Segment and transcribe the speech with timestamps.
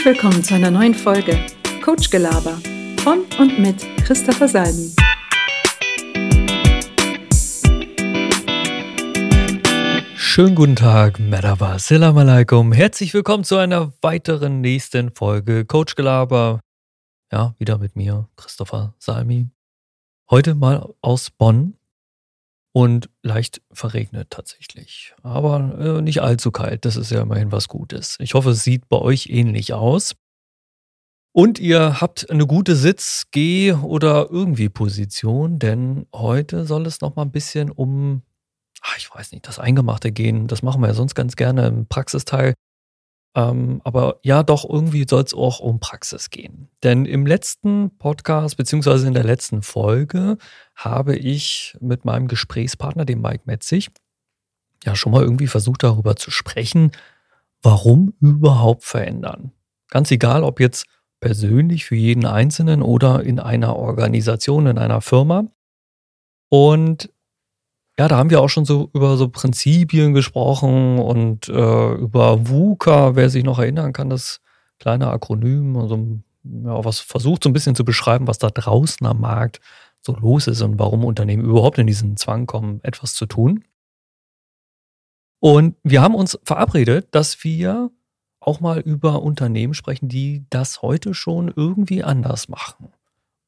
[0.00, 1.38] Herzlich willkommen zu einer neuen Folge
[1.84, 2.58] Coach Gelaber
[3.02, 4.94] von und mit Christopher Salmi.
[10.14, 12.72] Schönen guten Tag, Merhaba, Salam Alaikum.
[12.72, 16.60] Herzlich willkommen zu einer weiteren nächsten Folge Coach Gelaber.
[17.30, 19.50] Ja, wieder mit mir, Christopher Salmi.
[20.30, 21.74] Heute mal aus Bonn
[22.72, 25.14] und leicht verregnet tatsächlich.
[25.22, 28.16] Aber äh, nicht allzu kalt, das ist ja immerhin was Gutes.
[28.20, 30.14] Ich hoffe, es sieht bei euch ähnlich aus.
[31.32, 37.14] Und ihr habt eine gute Sitz-, Geh- oder irgendwie Position, denn heute soll es noch
[37.14, 38.22] mal ein bisschen um,
[38.82, 40.48] ach, ich weiß nicht, das Eingemachte gehen.
[40.48, 42.54] Das machen wir ja sonst ganz gerne im Praxisteil.
[43.34, 46.68] Ähm, aber ja, doch, irgendwie soll es auch um Praxis gehen.
[46.82, 50.36] Denn im letzten Podcast, beziehungsweise in der letzten Folge,
[50.74, 53.90] habe ich mit meinem Gesprächspartner, dem Mike Metzig,
[54.84, 56.92] ja schon mal irgendwie versucht, darüber zu sprechen,
[57.62, 59.52] warum überhaupt verändern.
[59.88, 60.86] Ganz egal, ob jetzt
[61.20, 65.44] persönlich für jeden Einzelnen oder in einer Organisation, in einer Firma.
[66.48, 67.10] Und
[68.00, 73.14] ja, da haben wir auch schon so über so Prinzipien gesprochen und äh, über VUCA,
[73.14, 74.40] wer sich noch erinnern kann, das
[74.78, 75.96] kleine Akronym, also
[76.44, 79.60] ja, was versucht so ein bisschen zu beschreiben, was da draußen am Markt
[80.00, 83.64] so los ist und warum Unternehmen überhaupt in diesen Zwang kommen, etwas zu tun.
[85.38, 87.90] Und wir haben uns verabredet, dass wir
[88.40, 92.94] auch mal über Unternehmen sprechen, die das heute schon irgendwie anders machen.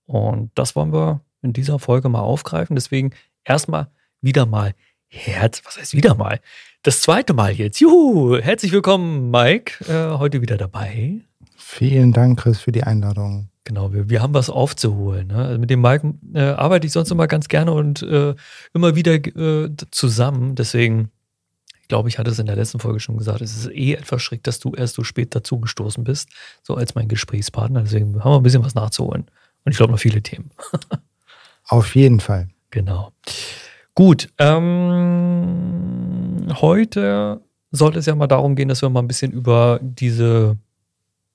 [0.04, 2.76] Und das wollen wir in dieser Folge mal aufgreifen.
[2.76, 3.14] Deswegen
[3.44, 3.88] erstmal
[4.22, 4.74] wieder mal
[5.08, 6.40] Herz, was heißt wieder mal?
[6.82, 7.80] Das zweite Mal jetzt.
[7.80, 11.20] Juhu, herzlich willkommen, Mike, äh, heute wieder dabei.
[11.54, 13.50] Vielen Dank, Chris, für die Einladung.
[13.64, 15.28] Genau, wir, wir haben was aufzuholen.
[15.28, 15.36] Ne?
[15.36, 18.34] Also mit dem Mike äh, arbeite ich sonst immer ganz gerne und äh,
[18.72, 20.54] immer wieder äh, zusammen.
[20.54, 21.10] Deswegen,
[21.82, 24.22] ich glaube, ich hatte es in der letzten Folge schon gesagt, es ist eh etwas
[24.22, 26.30] schräg, dass du erst so spät dazugestoßen bist,
[26.62, 27.82] so als mein Gesprächspartner.
[27.82, 29.26] Deswegen haben wir ein bisschen was nachzuholen.
[29.64, 30.50] Und ich glaube noch viele Themen.
[31.68, 32.48] Auf jeden Fall.
[32.70, 33.12] Genau.
[33.94, 35.82] Gut, ähm,
[36.62, 40.56] heute sollte es ja mal darum gehen, dass wir mal ein bisschen über diese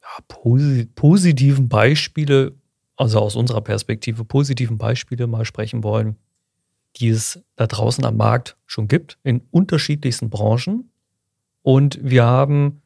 [0.02, 2.54] ja, posi positiven Beispiele,
[2.96, 6.16] also aus unserer Perspektive positiven Beispiele mal sprechen wollen,
[6.96, 10.90] die es da draußen am Markt schon gibt, in unterschiedlichsten Branchen.
[11.62, 12.82] Und wir haben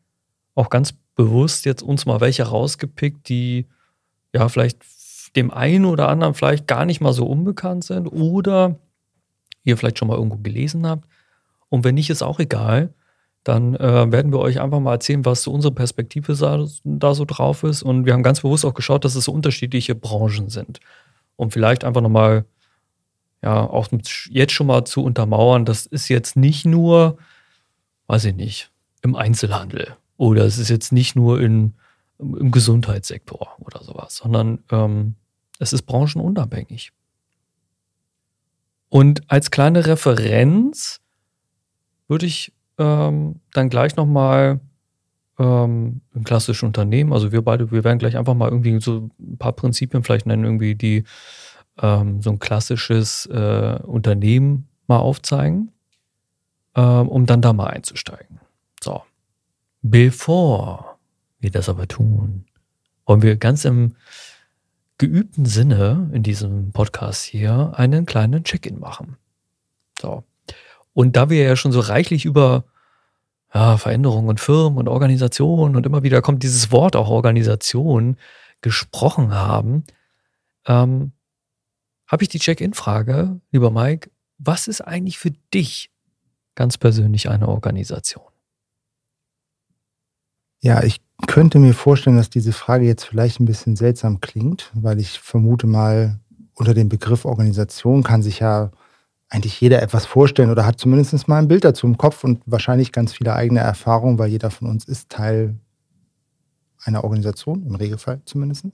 [0.53, 3.67] auch ganz bewusst jetzt uns mal welche rausgepickt, die
[4.33, 4.83] ja vielleicht
[5.37, 8.77] dem einen oder anderen vielleicht gar nicht mal so unbekannt sind oder
[9.63, 11.07] ihr vielleicht schon mal irgendwo gelesen habt.
[11.69, 12.93] Und wenn nicht, ist auch egal.
[13.43, 16.35] Dann äh, werden wir euch einfach mal erzählen, was so unsere Perspektive
[16.83, 17.81] da so drauf ist.
[17.81, 20.79] Und wir haben ganz bewusst auch geschaut, dass es so unterschiedliche Branchen sind.
[21.37, 22.45] Um vielleicht einfach nochmal,
[23.41, 23.87] ja, auch
[24.29, 27.17] jetzt schon mal zu untermauern, das ist jetzt nicht nur,
[28.07, 28.69] weiß ich nicht,
[29.01, 31.73] im Einzelhandel oder es ist jetzt nicht nur in,
[32.19, 35.15] im Gesundheitssektor oder sowas, sondern ähm,
[35.57, 36.91] es ist branchenunabhängig.
[38.91, 40.99] Und als kleine Referenz
[42.09, 44.59] würde ich ähm, dann gleich nochmal
[45.39, 49.37] ähm, ein klassisches Unternehmen, also wir beide, wir werden gleich einfach mal irgendwie so ein
[49.37, 51.05] paar Prinzipien vielleicht nennen, irgendwie die
[51.81, 55.71] ähm, so ein klassisches äh, Unternehmen mal aufzeigen,
[56.75, 58.41] ähm, um dann da mal einzusteigen.
[58.83, 59.03] So.
[59.81, 60.97] Bevor
[61.39, 62.43] wir das aber tun,
[63.05, 63.93] wollen wir ganz im
[65.01, 69.17] geübten Sinne in diesem Podcast hier einen kleinen Check-in machen.
[69.99, 70.23] So.
[70.93, 72.65] Und da wir ja schon so reichlich über
[73.51, 78.15] ja, Veränderungen und Firmen und Organisationen und immer wieder kommt dieses Wort auch Organisation
[78.61, 79.85] gesprochen haben,
[80.67, 81.13] ähm,
[82.05, 85.89] habe ich die Check-in-Frage, lieber Mike, was ist eigentlich für dich
[86.53, 88.30] ganz persönlich eine Organisation?
[90.61, 94.99] Ja, ich könnte mir vorstellen, dass diese Frage jetzt vielleicht ein bisschen seltsam klingt, weil
[94.99, 96.19] ich vermute mal,
[96.53, 98.71] unter dem Begriff Organisation kann sich ja
[99.29, 102.91] eigentlich jeder etwas vorstellen oder hat zumindest mal ein Bild dazu im Kopf und wahrscheinlich
[102.91, 105.55] ganz viele eigene Erfahrungen, weil jeder von uns ist Teil
[106.83, 108.65] einer Organisation, im Regelfall zumindest.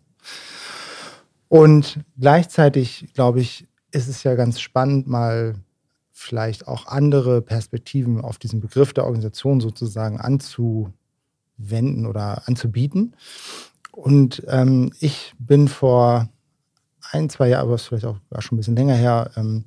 [1.48, 5.56] Und gleichzeitig, glaube ich, ist es ja ganz spannend, mal
[6.12, 10.92] vielleicht auch andere Perspektiven auf diesen Begriff der Organisation sozusagen anzu,
[11.58, 13.16] wenden oder anzubieten.
[13.92, 16.30] Und ähm, ich bin vor
[17.12, 19.66] ein, zwei Jahren, aber es ist vielleicht auch schon ein bisschen länger her, ähm,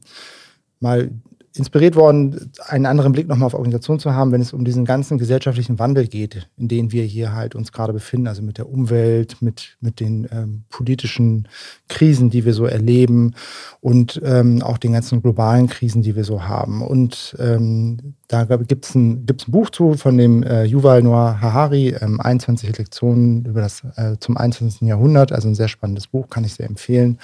[0.78, 1.10] mal
[1.56, 5.18] inspiriert worden, einen anderen Blick nochmal auf Organisation zu haben, wenn es um diesen ganzen
[5.18, 9.42] gesellschaftlichen Wandel geht, in dem wir hier halt uns gerade befinden, also mit der Umwelt,
[9.42, 11.48] mit, mit den ähm, politischen
[11.88, 13.34] Krisen, die wir so erleben
[13.80, 16.82] und ähm, auch den ganzen globalen Krisen, die wir so haben.
[16.82, 21.40] Und ähm, da gibt es ein, gibt's ein Buch zu von dem äh, Yuval Noah
[21.40, 24.82] Harari, ähm, 21 Lektionen über das äh, zum 21.
[24.82, 27.18] Jahrhundert, also ein sehr spannendes Buch, kann ich sehr empfehlen.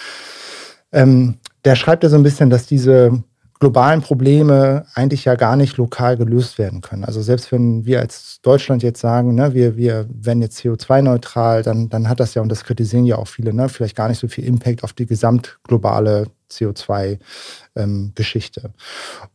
[0.91, 3.23] Ähm, der schreibt ja so ein bisschen, dass diese
[3.59, 7.05] globalen Probleme eigentlich ja gar nicht lokal gelöst werden können.
[7.05, 11.89] Also selbst wenn wir als Deutschland jetzt sagen, ne, wir, wir werden jetzt CO2-neutral, dann,
[11.89, 14.29] dann hat das ja, und das kritisieren ja auch viele, ne, vielleicht gar nicht so
[14.29, 18.61] viel Impact auf die gesamtglobale CO2-Geschichte.
[18.65, 18.73] Ähm,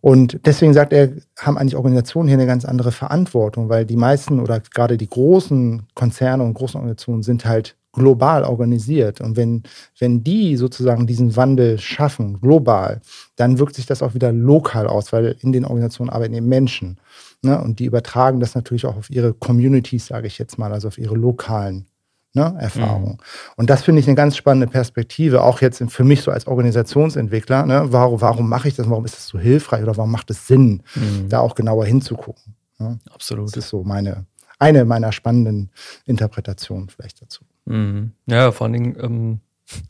[0.01, 1.09] und deswegen sagt er,
[1.39, 5.87] haben eigentlich Organisationen hier eine ganz andere Verantwortung, weil die meisten oder gerade die großen
[5.93, 9.21] Konzerne und großen Organisationen sind halt global organisiert.
[9.21, 9.63] Und wenn,
[9.99, 13.01] wenn die sozusagen diesen Wandel schaffen, global,
[13.35, 16.99] dann wirkt sich das auch wieder lokal aus, weil in den Organisationen arbeiten eben Menschen.
[17.41, 17.59] Ne?
[17.61, 20.97] Und die übertragen das natürlich auch auf ihre Communities, sage ich jetzt mal, also auf
[20.97, 21.87] ihre lokalen
[22.33, 23.13] ne, Erfahrungen.
[23.13, 23.53] Mhm.
[23.57, 27.65] Und das finde ich eine ganz spannende Perspektive, auch jetzt für mich so als Organisationsentwickler.
[27.65, 27.87] Ne?
[27.87, 28.89] Warum, warum mache ich das?
[28.89, 31.29] Warum ist das so hilfreich oder warum macht es Sinn, mhm.
[31.29, 32.55] da auch genauer hinzugucken?
[32.77, 32.99] Ne?
[33.13, 33.47] Absolut.
[33.47, 34.25] Das ist so meine,
[34.59, 35.71] eine meiner spannenden
[36.05, 37.43] Interpretationen vielleicht dazu.
[37.65, 38.13] Mhm.
[38.25, 39.39] Ja, vor allen Dingen, ähm,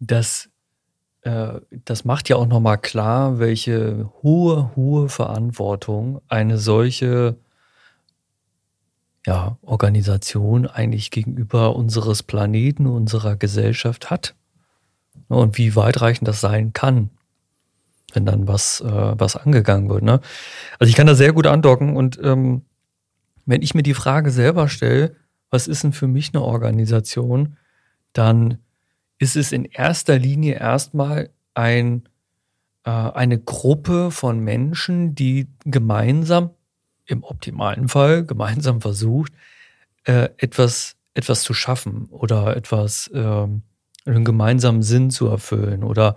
[0.00, 0.48] das,
[1.22, 7.36] äh, das macht ja auch nochmal klar, welche hohe, hohe Verantwortung eine solche
[9.26, 14.34] ja, Organisation eigentlich gegenüber unseres Planeten, unserer Gesellschaft hat.
[15.28, 17.10] Und wie weitreichend das sein kann,
[18.14, 20.02] wenn dann was, äh, was angegangen wird.
[20.02, 20.20] Ne?
[20.78, 22.62] Also ich kann da sehr gut andocken und ähm,
[23.46, 25.14] wenn ich mir die Frage selber stelle,
[25.50, 27.56] was ist denn für mich eine Organisation,
[28.12, 28.58] dann
[29.18, 32.08] ist es in erster Linie erstmal ein,
[32.84, 36.50] äh, eine Gruppe von Menschen, die gemeinsam,
[37.06, 39.32] im optimalen Fall, gemeinsam versucht,
[40.04, 43.62] äh, etwas, etwas zu schaffen oder etwas, ähm,
[44.06, 46.14] einen gemeinsamen Sinn zu erfüllen oder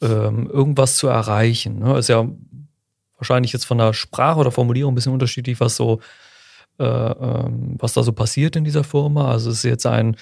[0.00, 1.78] ähm, irgendwas zu erreichen.
[1.78, 1.98] Ne?
[1.98, 2.26] Ist ja
[3.16, 6.00] wahrscheinlich jetzt von der Sprache oder Formulierung ein bisschen unterschiedlich, was so
[6.78, 9.30] äh, ähm, was da so passiert in dieser Firma.
[9.30, 10.16] Also es ist jetzt ein,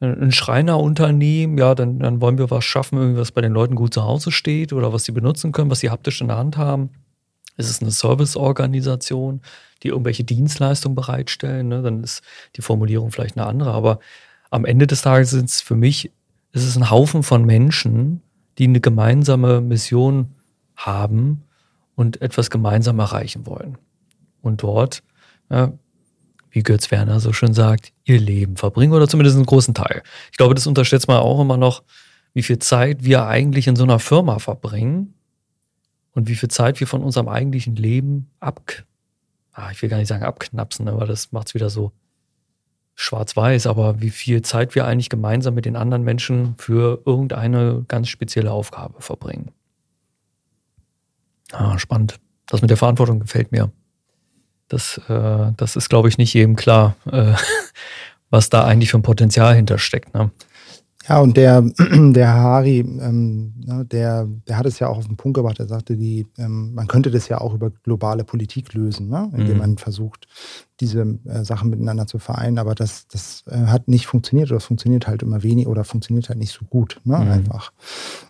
[0.00, 4.02] ein Schreinerunternehmen, ja, dann, dann wollen wir was schaffen, was bei den Leuten gut zu
[4.02, 6.90] Hause steht oder was sie benutzen können, was sie haptisch in der Hand haben.
[7.56, 9.42] Es ist eine Serviceorganisation,
[9.82, 11.68] die irgendwelche Dienstleistungen bereitstellen.
[11.68, 11.82] Ne?
[11.82, 12.22] Dann ist
[12.56, 13.72] die Formulierung vielleicht eine andere.
[13.72, 14.00] Aber
[14.50, 16.10] am Ende des Tages sind es für mich,
[16.52, 18.22] es ist ein Haufen von Menschen,
[18.58, 20.34] die eine gemeinsame Mission
[20.76, 21.44] haben
[21.94, 23.78] und etwas gemeinsam erreichen wollen.
[24.40, 25.02] Und dort
[25.50, 25.72] ja,
[26.52, 30.02] wie Götz Werner so schön sagt, ihr Leben verbringen oder zumindest einen großen Teil.
[30.30, 31.82] Ich glaube, das unterschätzt man auch immer noch,
[32.34, 35.14] wie viel Zeit wir eigentlich in so einer Firma verbringen
[36.12, 38.60] und wie viel Zeit wir von unserem eigentlichen Leben ab,
[39.52, 41.92] ah, ich will gar nicht sagen abknapsen, aber das macht es wieder so
[42.94, 48.08] schwarz-weiß, aber wie viel Zeit wir eigentlich gemeinsam mit den anderen Menschen für irgendeine ganz
[48.08, 49.50] spezielle Aufgabe verbringen.
[51.52, 52.18] Ah, spannend.
[52.46, 53.70] Das mit der Verantwortung gefällt mir.
[54.72, 57.34] Das, äh, das ist, glaube ich, nicht jedem klar, äh,
[58.30, 60.14] was da eigentlich für ein Potenzial hintersteckt.
[60.14, 60.30] Ne?
[61.08, 65.16] Ja, und der, der Harari, ähm, ne, der, der hat es ja auch auf den
[65.16, 65.58] Punkt gebracht.
[65.58, 69.30] Er sagte, die, ähm, man könnte das ja auch über globale Politik lösen, ne?
[69.36, 69.58] indem mhm.
[69.58, 70.28] man versucht,
[70.80, 72.58] diese äh, Sachen miteinander zu vereinen.
[72.58, 76.38] Aber das, das äh, hat nicht funktioniert oder funktioniert halt immer wenig oder funktioniert halt
[76.38, 77.18] nicht so gut, ne?
[77.18, 77.30] Mhm.
[77.30, 77.72] einfach.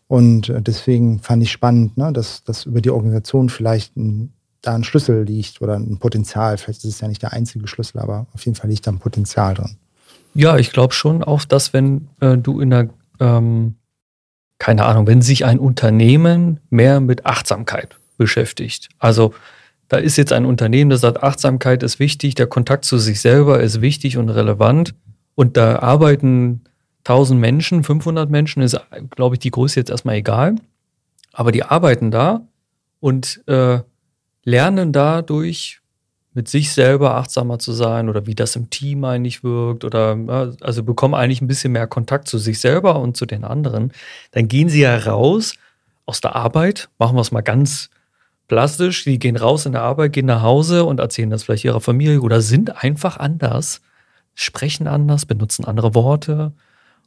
[0.09, 2.13] Und äh, deswegen fand ich spannend, ne?
[2.13, 6.57] dass, dass über die Organisation vielleicht ein da ein Schlüssel liegt oder ein Potenzial.
[6.57, 8.99] Vielleicht ist es ja nicht der einzige Schlüssel, aber auf jeden Fall liegt da ein
[8.99, 9.77] Potenzial drin.
[10.35, 12.89] Ja, ich glaube schon auch, dass wenn äh, du in der,
[13.21, 13.75] ähm,
[14.59, 18.89] keine Ahnung, wenn sich ein Unternehmen mehr mit Achtsamkeit beschäftigt.
[18.99, 19.35] Also
[19.89, 23.61] da ist jetzt ein Unternehmen, das sagt, Achtsamkeit ist wichtig, der Kontakt zu sich selber
[23.61, 24.95] ist wichtig und relevant.
[25.35, 26.63] Und da arbeiten
[27.05, 30.55] 1000 Menschen, 500 Menschen, ist, glaube ich, die Größe jetzt erstmal egal.
[31.33, 32.43] Aber die arbeiten da
[33.01, 33.81] und äh,
[34.45, 35.81] lernen dadurch
[36.35, 40.17] mit sich selber achtsamer zu sein oder wie das im Team eigentlich wirkt oder
[40.61, 43.93] also bekommen eigentlich ein bisschen mehr Kontakt zu sich selber und zu den anderen,
[44.31, 45.55] dann gehen sie ja raus
[46.07, 47.91] aus der Arbeit, machen wir es mal ganz
[48.49, 51.81] plastisch, die gehen raus in der Arbeit, gehen nach Hause und erzählen das vielleicht ihrer
[51.81, 53.83] Familie oder sind einfach anders,
[54.35, 56.53] sprechen anders, benutzen andere Worte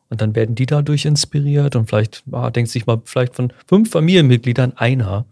[0.09, 3.89] und dann werden die dadurch inspiriert und vielleicht ah, denkt sich mal vielleicht von fünf
[3.89, 5.25] Familienmitgliedern einer,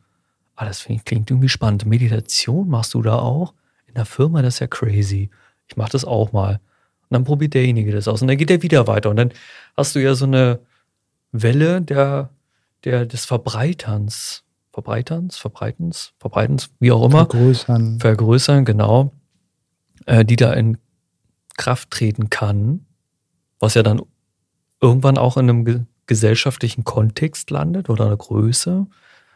[0.56, 1.86] Ah, das ich, klingt irgendwie spannend.
[1.86, 3.54] Meditation machst du da auch?
[3.88, 5.30] In der Firma, das ist ja crazy.
[5.68, 6.60] Ich mach das auch mal.
[7.02, 8.22] Und dann probiert derjenige das aus.
[8.22, 9.10] Und dann geht er wieder weiter.
[9.10, 9.32] Und dann
[9.76, 10.60] hast du ja so eine
[11.32, 12.30] Welle der,
[12.84, 14.44] der, des Verbreiterns
[14.74, 17.28] verbreiterns, verbreitens, verbreitens, wie auch immer.
[17.30, 18.00] Vergrößern.
[18.00, 19.14] Vergrößern, genau.
[20.06, 20.80] Äh, die da in
[21.58, 22.86] Kraft treten kann,
[23.60, 24.02] was ja dann
[24.82, 28.88] irgendwann auch in einem ge gesellschaftlichen Kontext landet oder eine Größe,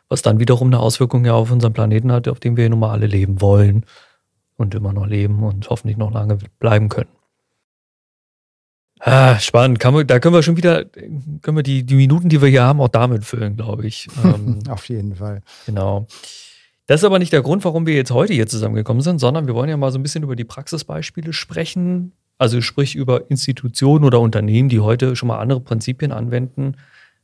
[0.09, 2.91] was dann wiederum eine Auswirkung ja auf unseren Planeten hat, auf dem wir nun mal
[2.91, 3.85] alle leben wollen
[4.55, 7.09] und immer noch leben und hoffentlich noch lange bleiben können.
[8.99, 9.79] Ah, spannend.
[9.79, 12.63] Kann man, da können wir schon wieder, können wir die, die Minuten, die wir hier
[12.63, 14.07] haben, auch damit füllen, glaube ich.
[14.23, 15.43] Ähm, Auf jeden Fall.
[15.65, 16.07] Genau.
[16.87, 19.53] Das ist aber nicht der Grund, warum wir jetzt heute hier zusammengekommen sind, sondern wir
[19.53, 24.19] wollen ja mal so ein bisschen über die Praxisbeispiele sprechen, also sprich über Institutionen oder
[24.19, 26.77] Unternehmen, die heute schon mal andere Prinzipien anwenden,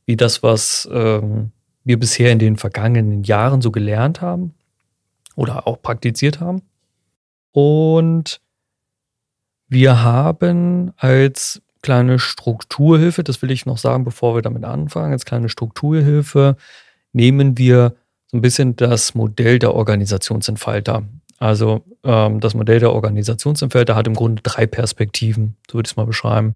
[0.06, 1.50] wie das, was ähm,
[1.84, 4.54] wir bisher in den vergangenen Jahren so gelernt haben
[5.36, 6.62] oder auch praktiziert haben.
[7.52, 8.40] Und
[9.68, 15.24] wir haben als kleine Strukturhilfe, das will ich noch sagen, bevor wir damit anfangen, als
[15.24, 16.56] kleine Strukturhilfe
[17.12, 17.94] nehmen wir
[18.26, 21.04] so ein bisschen das Modell der Organisationsentfalter
[21.38, 25.96] also ähm, das Modell der Organisationsentfalter hat im Grunde drei Perspektiven, so würde ich es
[25.96, 26.54] mal beschreiben.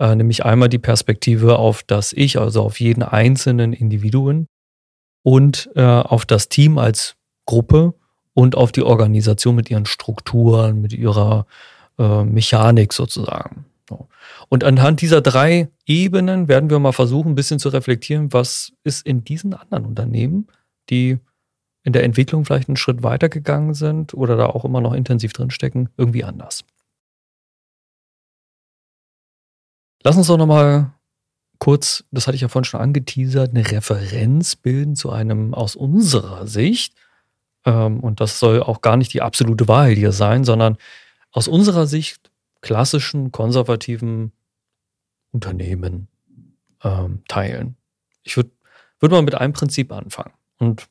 [0.00, 4.46] Äh, nämlich einmal die Perspektive auf das Ich, also auf jeden einzelnen Individuen
[5.22, 7.94] und äh, auf das Team als Gruppe
[8.34, 11.46] und auf die Organisation mit ihren Strukturen, mit ihrer
[11.98, 13.64] äh, Mechanik sozusagen.
[13.88, 14.08] So.
[14.48, 19.06] Und anhand dieser drei Ebenen werden wir mal versuchen, ein bisschen zu reflektieren, was ist
[19.06, 20.46] in diesen anderen Unternehmen,
[20.90, 21.18] die
[21.84, 25.32] in der Entwicklung vielleicht einen Schritt weiter gegangen sind oder da auch immer noch intensiv
[25.32, 26.64] drinstecken, irgendwie anders.
[30.04, 30.92] Lass uns doch nochmal
[31.58, 36.46] kurz, das hatte ich ja vorhin schon angeteasert, eine Referenz bilden zu einem aus unserer
[36.46, 36.94] Sicht,
[37.64, 40.76] ähm, und das soll auch gar nicht die absolute Wahrheit hier sein, sondern
[41.32, 44.32] aus unserer Sicht klassischen, konservativen
[45.32, 46.08] Unternehmen
[46.82, 47.76] ähm, teilen.
[48.22, 48.50] Ich würde
[49.00, 50.32] würd mal mit einem Prinzip anfangen.
[50.58, 50.88] Und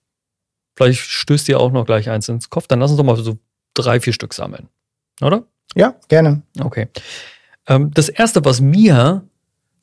[0.78, 2.68] Vielleicht stößt dir auch noch gleich eins ins Kopf.
[2.68, 3.40] Dann lass uns doch mal so
[3.74, 4.70] drei, vier Stück sammeln.
[5.22, 5.44] Oder?
[5.74, 6.44] Ja, gerne.
[6.60, 6.88] Okay.
[7.66, 9.28] Ähm, das erste, was mir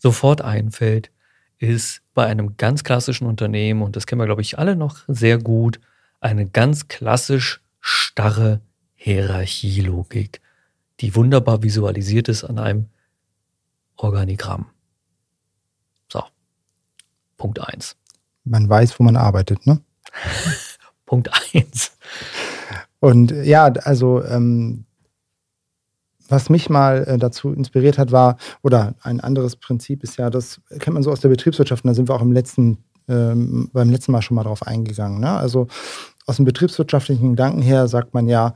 [0.05, 1.11] sofort einfällt,
[1.59, 5.39] ist bei einem ganz klassischen Unternehmen, und das kennen wir, glaube ich, alle noch sehr
[5.39, 5.81] gut,
[6.21, 8.61] eine ganz klassisch starre
[8.97, 10.43] Hierarchielogik,
[11.01, 12.91] die wunderbar visualisiert ist an einem
[13.97, 14.67] Organigramm.
[16.13, 16.23] So.
[17.39, 17.97] Punkt eins.
[18.45, 19.81] Man weiß, wo man arbeitet, ne?
[21.07, 21.97] Punkt eins.
[23.01, 24.85] Und ja, also ähm,
[26.29, 30.61] was mich mal äh, dazu inspiriert hat, war, oder ein anderes Prinzip ist ja, das
[30.79, 32.79] kennt man so aus der Betriebswirtschaft, und da sind wir auch im letzten,
[33.09, 35.21] ähm, beim letzten Mal schon mal drauf eingegangen.
[35.21, 35.31] Ne?
[35.31, 35.69] Also
[36.27, 38.55] aus dem betriebswirtschaftlichen Gedanken her sagt man ja,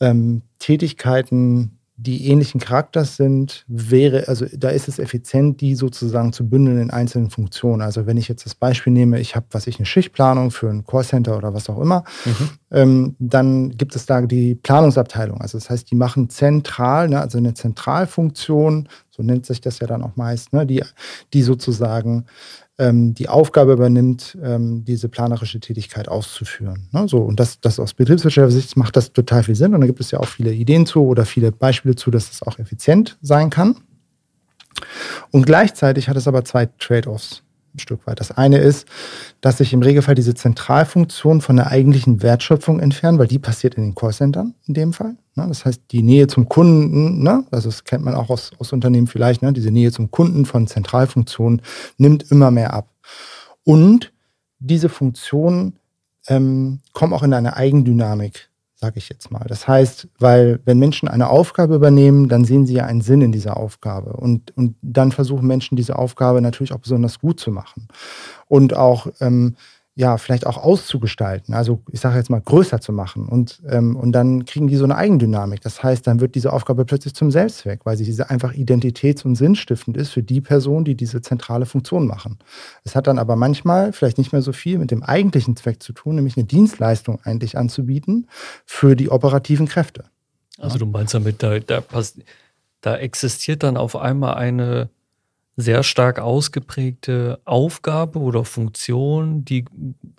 [0.00, 6.48] ähm, Tätigkeiten die ähnlichen Charakters sind, wäre, also da ist es effizient, die sozusagen zu
[6.48, 7.82] bündeln in einzelnen Funktionen.
[7.82, 10.84] Also wenn ich jetzt das Beispiel nehme, ich habe, was ich, eine Schichtplanung für ein
[10.84, 12.50] Callcenter oder was auch immer, mhm.
[12.72, 15.40] ähm, dann gibt es da die Planungsabteilung.
[15.40, 19.86] Also das heißt, die machen zentral, ne, also eine Zentralfunktion, so nennt sich das ja
[19.86, 20.82] dann auch meist, ne, die,
[21.32, 22.26] die sozusagen
[23.14, 26.88] die Aufgabe übernimmt, ähm, diese planerische Tätigkeit auszuführen.
[26.92, 27.06] Ne?
[27.06, 29.74] So, und das, das aus betriebswirtschaftlicher Sicht macht das total viel Sinn.
[29.74, 32.42] Und da gibt es ja auch viele Ideen zu oder viele Beispiele zu, dass es
[32.42, 33.76] auch effizient sein kann.
[35.30, 38.20] Und gleichzeitig hat es aber zwei Trade-offs ein Stück weit.
[38.20, 38.86] Das eine ist,
[39.40, 43.82] dass sich im Regelfall diese Zentralfunktion von der eigentlichen Wertschöpfung entfernen, weil die passiert in
[43.82, 45.16] den Callcentern in dem Fall.
[45.34, 45.46] Ne?
[45.48, 47.44] Das heißt, die Nähe zum Kunden, ne?
[47.50, 49.52] also das kennt man auch aus, aus Unternehmen vielleicht, ne?
[49.52, 51.62] diese Nähe zum Kunden von Zentralfunktionen
[51.98, 52.90] nimmt immer mehr ab.
[53.64, 54.12] Und
[54.58, 55.78] diese Funktionen
[56.28, 58.50] ähm, kommen auch in eine Eigendynamik
[58.84, 59.44] sage ich jetzt mal.
[59.48, 63.32] Das heißt, weil wenn Menschen eine Aufgabe übernehmen, dann sehen sie ja einen Sinn in
[63.32, 64.12] dieser Aufgabe.
[64.12, 67.88] Und, und dann versuchen Menschen diese Aufgabe natürlich auch besonders gut zu machen.
[68.46, 69.56] Und auch ähm,
[69.96, 74.10] ja, vielleicht auch auszugestalten, also ich sage jetzt mal größer zu machen und, ähm, und
[74.10, 75.60] dann kriegen die so eine Eigendynamik.
[75.60, 79.36] Das heißt, dann wird diese Aufgabe plötzlich zum Selbstzweck, weil sie diese einfach identitäts- und
[79.36, 82.38] sinnstiftend ist für die Person, die diese zentrale Funktion machen.
[82.82, 85.92] Es hat dann aber manchmal vielleicht nicht mehr so viel mit dem eigentlichen Zweck zu
[85.92, 88.26] tun, nämlich eine Dienstleistung eigentlich anzubieten
[88.66, 90.06] für die operativen Kräfte.
[90.58, 91.84] Also du meinst damit, da, da,
[92.80, 94.88] da existiert dann auf einmal eine
[95.56, 99.64] sehr stark ausgeprägte Aufgabe oder Funktion, die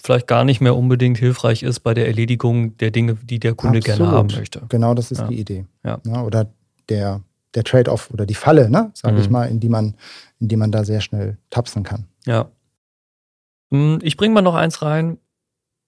[0.02, 3.80] vielleicht gar nicht mehr unbedingt hilfreich ist bei der Erledigung der Dinge, die der Kunde
[3.80, 3.98] Absolut.
[3.98, 4.62] gerne haben möchte.
[4.70, 5.28] Genau, das ist ja.
[5.28, 5.66] die Idee.
[5.84, 6.00] Ja.
[6.06, 6.24] ja.
[6.24, 6.48] oder
[6.88, 7.22] der,
[7.54, 9.22] der Trade-off oder die Falle, ne, sage mhm.
[9.22, 9.96] ich mal, in die man,
[10.40, 12.06] in die man da sehr schnell tapsen kann.
[12.26, 12.50] Ja.
[13.72, 15.18] Hm, ich bringe mal noch eins rein,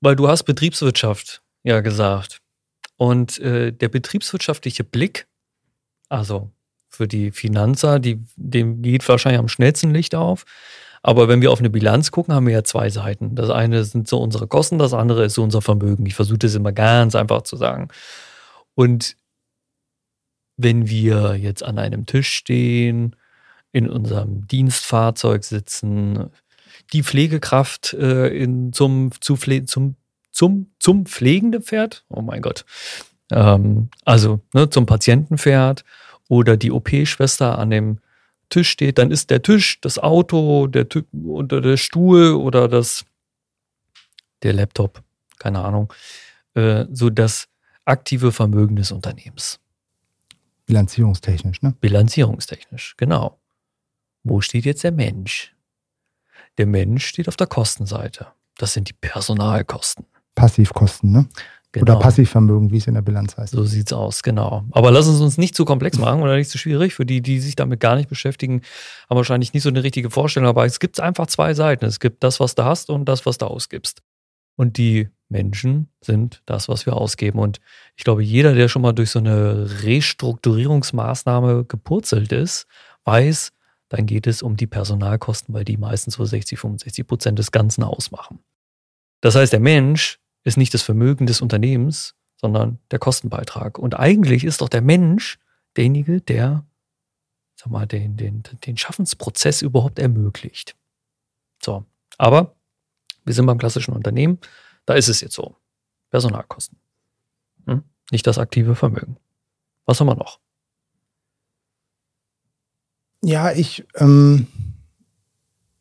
[0.02, 2.42] weil du hast Betriebswirtschaft ja gesagt.
[2.98, 5.28] Und äh, der betriebswirtschaftliche Blick,
[6.10, 6.52] also
[6.98, 10.46] für die Finanzer, die, dem geht wahrscheinlich am schnellsten Licht auf.
[11.04, 13.36] Aber wenn wir auf eine Bilanz gucken, haben wir ja zwei Seiten.
[13.36, 16.06] Das eine sind so unsere Kosten, das andere ist so unser Vermögen.
[16.06, 17.90] Ich versuche das immer ganz einfach zu sagen.
[18.76, 19.16] Und
[20.58, 23.16] wenn wir jetzt an einem Tisch stehen,
[23.72, 26.32] in unserem Dienstfahrzeug sitzen,
[26.94, 29.96] die Pflegekraft äh, in, zum, zu Pfle zum,
[30.32, 32.66] zum, zum Pflegenden fährt, oh mein Gott,
[33.32, 35.84] ähm, also ne, zum Patienten fährt
[36.30, 38.00] oder die OP-Schwester an dem
[38.50, 40.88] Tisch steht, dann ist der Tisch, das Auto, der
[41.26, 43.06] oder der Stuhl oder das
[44.44, 45.04] der Laptop,
[45.40, 45.92] keine Ahnung,
[46.54, 47.48] äh, so das
[47.86, 49.60] aktive Vermögen des Unternehmens.
[50.66, 51.74] Bilanzierungstechnisch, ne?
[51.80, 53.40] Bilanzierungstechnisch, genau.
[54.24, 55.56] Wo steht jetzt der Mensch?
[56.58, 58.28] Der Mensch steht auf der Kostenseite.
[58.58, 60.06] Das sind die Personalkosten.
[60.36, 61.30] Passivkosten, ne?
[61.80, 61.94] Genau.
[61.94, 63.54] Oder Passivvermögen, wie es in der Bilanz heißt.
[63.54, 64.64] So sieht's aus, genau.
[64.72, 66.94] Aber lass es uns nicht zu komplex machen oder nicht zu schwierig.
[66.94, 68.62] Für die, die sich damit gar nicht beschäftigen,
[69.10, 70.50] haben wahrscheinlich nicht so eine richtige Vorstellung.
[70.50, 71.86] Aber es gibt einfach zwei Seiten.
[71.86, 74.02] Es gibt das, was du hast und das, was du ausgibst.
[74.56, 77.40] Und die Menschen sind das, was wir ausgeben.
[77.40, 77.60] Und
[77.96, 82.66] ich glaube, jeder, der schon mal durch so eine Restrukturierungsmaßnahme gepurzelt ist,
[83.04, 83.52] weiß,
[83.90, 87.84] dann geht es um die Personalkosten, weil die meistens so 60, 65 Prozent des Ganzen
[87.84, 88.40] ausmachen.
[89.22, 93.78] Das heißt, der Mensch ist nicht das Vermögen des Unternehmens, sondern der Kostenbeitrag.
[93.78, 95.40] Und eigentlich ist doch der Mensch
[95.76, 96.66] derjenige, der
[97.58, 100.76] sag mal, den, den, den Schaffensprozess überhaupt ermöglicht.
[101.62, 101.86] So,
[102.18, 102.56] aber
[103.26, 104.40] wir sind beim klassischen Unternehmen,
[104.86, 105.56] da ist es jetzt so.
[106.10, 106.78] Personalkosten.
[107.66, 107.84] Hm?
[108.12, 109.18] Nicht das aktive Vermögen.
[109.86, 110.40] Was haben wir noch?
[113.22, 114.48] Ja, ich, ähm,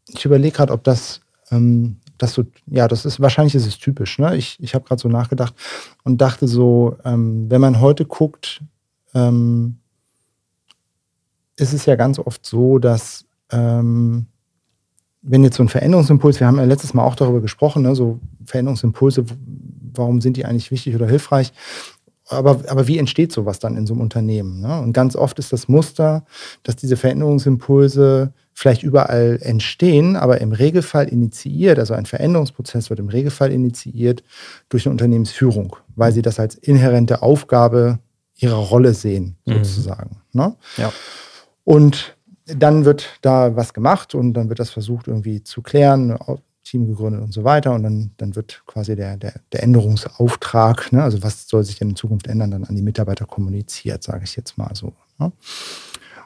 [0.08, 1.20] ich überlege gerade, ob das
[1.50, 4.18] ähm, das so, ja, das ist, wahrscheinlich ist es typisch.
[4.18, 4.36] Ne?
[4.36, 5.54] Ich, ich habe gerade so nachgedacht
[6.04, 8.62] und dachte so, ähm, wenn man heute guckt,
[9.14, 9.78] ähm,
[11.56, 14.26] ist es ja ganz oft so, dass ähm,
[15.22, 18.20] wenn jetzt so ein Veränderungsimpuls, wir haben ja letztes Mal auch darüber gesprochen, ne, so
[18.44, 19.24] Veränderungsimpulse,
[19.94, 21.52] warum sind die eigentlich wichtig oder hilfreich?
[22.28, 24.60] Aber, aber wie entsteht sowas dann in so einem Unternehmen?
[24.60, 24.80] Ne?
[24.80, 26.24] Und ganz oft ist das Muster,
[26.64, 33.10] dass diese Veränderungsimpulse vielleicht überall entstehen, aber im Regelfall initiiert, also ein Veränderungsprozess wird im
[33.10, 34.24] Regelfall initiiert
[34.70, 37.98] durch eine Unternehmensführung, weil sie das als inhärente Aufgabe
[38.38, 39.62] ihrer Rolle sehen, mhm.
[39.62, 40.22] sozusagen.
[40.32, 40.40] Mhm.
[40.40, 40.56] Ne?
[40.78, 40.92] Ja.
[41.64, 42.16] Und
[42.46, 46.16] dann wird da was gemacht und dann wird das versucht irgendwie zu klären,
[46.64, 47.74] Team gegründet und so weiter.
[47.74, 51.90] Und dann, dann wird quasi der, der, der Änderungsauftrag, ne, also was soll sich denn
[51.90, 54.94] in Zukunft ändern, dann an die Mitarbeiter kommuniziert, sage ich jetzt mal so.
[55.18, 55.30] Ne?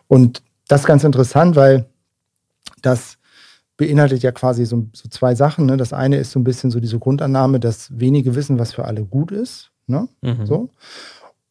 [0.07, 1.87] Und das ist ganz interessant, weil
[2.81, 3.19] das
[3.77, 5.67] beinhaltet ja quasi so, so zwei Sachen.
[5.67, 5.77] Ne?
[5.77, 9.05] Das eine ist so ein bisschen so diese Grundannahme, dass wenige wissen, was für alle
[9.05, 9.71] gut ist.
[9.87, 10.09] Ne?
[10.21, 10.47] Mhm.
[10.47, 10.69] So.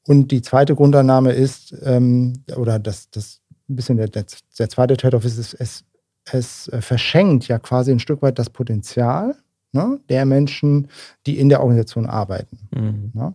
[0.07, 4.25] Und die zweite Grundannahme ist, ähm, oder das, das ein bisschen der, der,
[4.57, 5.83] der zweite Trade-off ist, es, es,
[6.31, 9.35] es verschenkt ja quasi ein Stück weit das Potenzial
[9.71, 10.87] ne, der Menschen,
[11.25, 12.57] die in der Organisation arbeiten.
[12.75, 13.11] Mhm.
[13.13, 13.33] Ne?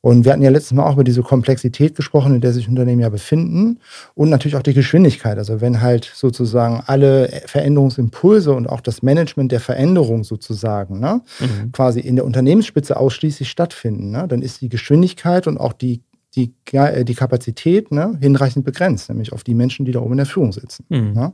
[0.00, 3.00] Und wir hatten ja letztes Mal auch über diese Komplexität gesprochen, in der sich Unternehmen
[3.00, 3.80] ja befinden
[4.14, 5.38] und natürlich auch die Geschwindigkeit.
[5.38, 11.72] Also wenn halt sozusagen alle Veränderungsimpulse und auch das Management der Veränderung sozusagen ne, mhm.
[11.72, 16.02] quasi in der Unternehmensspitze ausschließlich stattfinden, ne, dann ist die Geschwindigkeit und auch die
[16.34, 20.18] die, äh, die Kapazität ne, hinreichend begrenzt, nämlich auf die Menschen, die da oben in
[20.18, 20.84] der Führung sitzen.
[20.88, 21.12] Mhm.
[21.12, 21.32] Ne?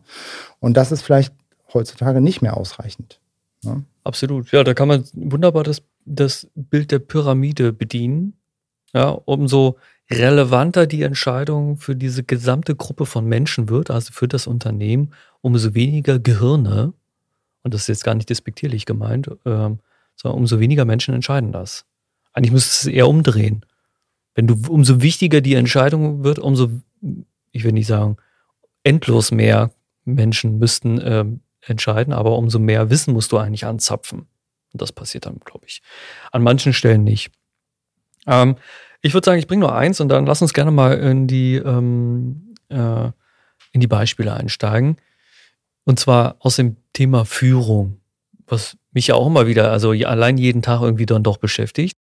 [0.60, 1.34] Und das ist vielleicht
[1.74, 3.20] heutzutage nicht mehr ausreichend.
[3.64, 3.84] Ne?
[4.04, 4.52] Absolut.
[4.52, 8.34] Ja, da kann man wunderbar das, das Bild der Pyramide bedienen.
[8.92, 9.76] Ja, umso
[10.10, 15.74] relevanter die Entscheidung für diese gesamte Gruppe von Menschen wird, also für das Unternehmen, umso
[15.74, 16.92] weniger Gehirne,
[17.62, 19.78] und das ist jetzt gar nicht despektierlich gemeint, ähm,
[20.16, 21.86] sondern umso weniger Menschen entscheiden das.
[22.32, 23.64] Eigentlich müsste es eher umdrehen.
[24.34, 26.68] Wenn du, umso wichtiger die Entscheidung wird, umso,
[27.52, 28.16] ich will nicht sagen,
[28.82, 29.70] endlos mehr
[30.04, 34.26] Menschen müssten ähm, entscheiden, aber umso mehr Wissen musst du eigentlich anzapfen.
[34.72, 35.82] Und das passiert dann, glaube ich,
[36.32, 37.30] an manchen Stellen nicht.
[38.26, 38.56] Ähm,
[39.02, 41.56] ich würde sagen, ich bringe nur eins und dann lass uns gerne mal in die,
[41.56, 43.10] ähm, äh,
[43.72, 44.96] in die Beispiele einsteigen.
[45.84, 48.00] Und zwar aus dem Thema Führung,
[48.46, 51.98] was mich ja auch immer wieder, also allein jeden Tag irgendwie dann doch beschäftigt.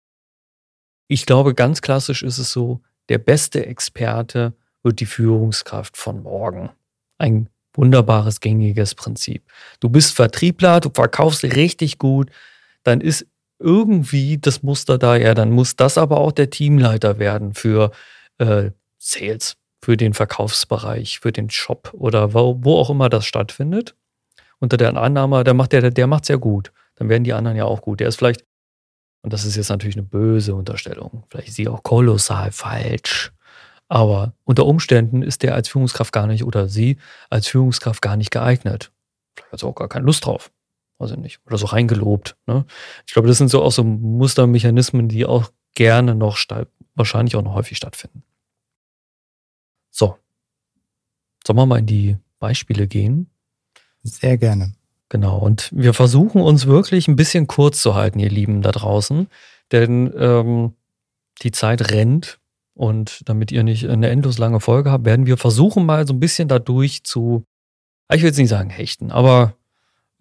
[1.07, 6.69] Ich glaube, ganz klassisch ist es so, der beste Experte wird die Führungskraft von morgen.
[7.17, 9.43] Ein wunderbares, gängiges Prinzip.
[9.79, 12.29] Du bist Vertriebler, du verkaufst richtig gut,
[12.83, 13.25] dann ist
[13.59, 17.91] irgendwie das Muster da, ja, dann muss das aber auch der Teamleiter werden für
[18.37, 23.95] äh, Sales, für den Verkaufsbereich, für den Shop oder wo, wo auch immer das stattfindet.
[24.59, 26.71] Unter der Annahme, der macht der, der macht sehr gut.
[26.95, 28.01] Dann werden die anderen ja auch gut.
[28.01, 28.43] Der ist vielleicht,
[29.21, 33.31] und das ist jetzt natürlich eine böse Unterstellung, vielleicht ist sie auch kolossal falsch.
[33.89, 36.97] Aber unter Umständen ist der als Führungskraft gar nicht oder sie
[37.29, 38.91] als Führungskraft gar nicht geeignet.
[39.35, 40.51] Vielleicht hat sie auch gar keine Lust drauf.
[40.99, 41.39] Weiß ich nicht.
[41.45, 42.37] Oder so reingelobt.
[42.45, 42.65] Ne?
[43.07, 46.37] Ich glaube, das sind so auch so Mustermechanismen, die auch gerne noch
[46.95, 48.23] wahrscheinlich auch noch häufig stattfinden.
[49.89, 50.17] So.
[51.45, 53.29] Sollen wir mal in die Beispiele gehen?
[54.03, 54.73] Sehr gerne.
[55.07, 55.39] Genau.
[55.39, 59.27] Und wir versuchen uns wirklich ein bisschen kurz zu halten, ihr Lieben da draußen.
[59.71, 60.75] Denn ähm,
[61.41, 62.39] die Zeit rennt.
[62.79, 66.21] Und damit ihr nicht eine endlos lange Folge habt, werden wir versuchen, mal so ein
[66.21, 67.43] bisschen dadurch zu,
[68.09, 69.53] ich will jetzt nicht sagen hechten, aber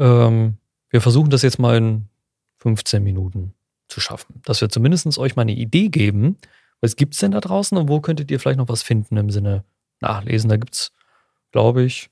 [0.01, 0.57] ähm,
[0.91, 2.09] wir versuchen das jetzt mal in
[2.57, 3.55] 15 Minuten
[3.87, 4.43] zu schaffen.
[4.45, 6.37] Dass wir zumindest euch mal eine Idee geben,
[6.81, 9.31] was gibt es denn da draußen und wo könntet ihr vielleicht noch was finden im
[9.31, 9.63] Sinne
[10.01, 10.51] nachlesen.
[10.51, 10.93] Da gibt es,
[11.53, 12.11] glaube ich,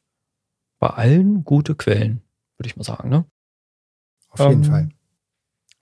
[0.79, 2.23] bei allen gute Quellen,
[2.57, 3.09] würde ich mal sagen.
[3.09, 3.25] Ne?
[4.29, 4.89] Auf jeden ähm, Fall.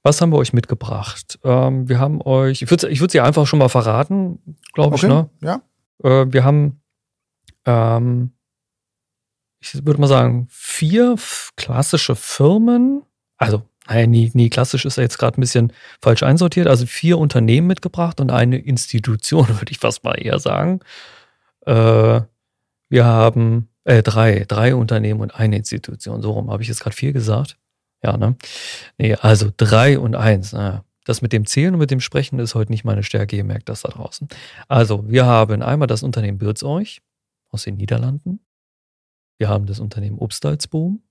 [0.04, 1.38] Was haben wir euch mitgebracht?
[1.44, 4.38] Ähm, wir haben euch, ich würde ich würd sie einfach schon mal verraten,
[4.74, 5.06] glaube okay.
[5.06, 5.12] ich.
[5.12, 5.30] Ne?
[5.40, 5.62] Ja.
[6.02, 6.82] Äh, wir haben,
[7.64, 8.32] ähm,
[9.60, 11.16] ich würde mal sagen, vier
[11.56, 13.02] klassische Firmen,
[13.38, 16.66] also naja, nie, nie klassisch ist er jetzt gerade ein bisschen falsch einsortiert.
[16.66, 20.80] Also vier Unternehmen mitgebracht und eine Institution, würde ich fast mal eher sagen.
[21.66, 22.20] Äh,
[22.90, 26.20] wir haben äh, drei, drei Unternehmen und eine Institution.
[26.20, 27.56] So rum habe ich jetzt gerade vier gesagt.
[28.04, 28.36] Ja, ne?
[28.98, 30.52] Nee, also drei und eins.
[30.52, 30.84] Naja.
[31.04, 33.68] Das mit dem Zählen und mit dem Sprechen ist heute nicht meine Stärke, ihr merkt
[33.68, 34.28] das da draußen.
[34.68, 37.02] Also, wir haben einmal das Unternehmen Bürzeuch
[37.50, 38.40] aus den Niederlanden.
[39.38, 41.02] Wir haben das Unternehmen Obstalsboom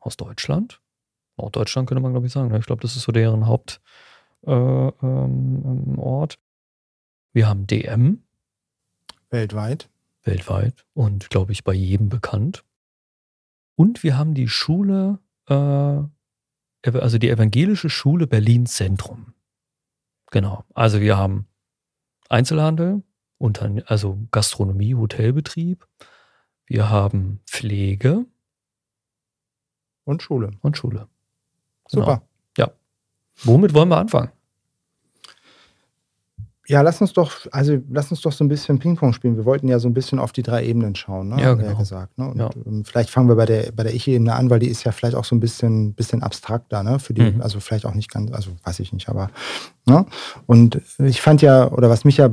[0.00, 0.80] aus Deutschland.
[1.36, 2.50] Norddeutschland könnte man, glaube ich, sagen.
[2.50, 2.58] Ne?
[2.58, 3.80] Ich glaube, das ist so deren Hauptort.
[4.46, 5.98] Äh, ähm,
[7.32, 8.24] wir haben DM.
[9.30, 9.88] Weltweit.
[10.24, 12.64] Weltweit und, glaube ich, bei jedem bekannt.
[13.76, 16.00] Und wir haben die Schule, äh,
[16.84, 19.34] also die Evangelische Schule Berlin Zentrum.
[20.30, 20.64] Genau.
[20.74, 21.46] Also wir haben
[22.28, 23.02] Einzelhandel,
[23.86, 25.86] also Gastronomie, Hotelbetrieb.
[26.66, 28.26] Wir haben Pflege.
[30.04, 30.50] Und Schule.
[30.60, 31.08] Und Schule.
[31.90, 32.04] Genau.
[32.04, 32.22] Super.
[32.56, 32.70] Ja.
[33.44, 34.30] Womit wollen wir anfangen?
[36.68, 39.38] Ja, lass uns doch, also lass uns doch so ein bisschen Ping-Pong spielen.
[39.38, 41.40] Wir wollten ja so ein bisschen auf die drei Ebenen schauen, ne?
[41.40, 41.70] Ja, genau.
[41.70, 42.28] Ja gesagt, ne?
[42.28, 42.50] Und ja.
[42.66, 45.14] Ähm, vielleicht fangen wir bei der, bei der Ich-Ebene an, weil die ist ja vielleicht
[45.14, 46.98] auch so ein bisschen, bisschen abstrakter, ne?
[46.98, 47.40] Für die, mhm.
[47.40, 49.30] also vielleicht auch nicht ganz, also weiß ich nicht, aber,
[49.86, 50.04] ne?
[50.44, 52.28] Und ich fand ja, oder was mich ja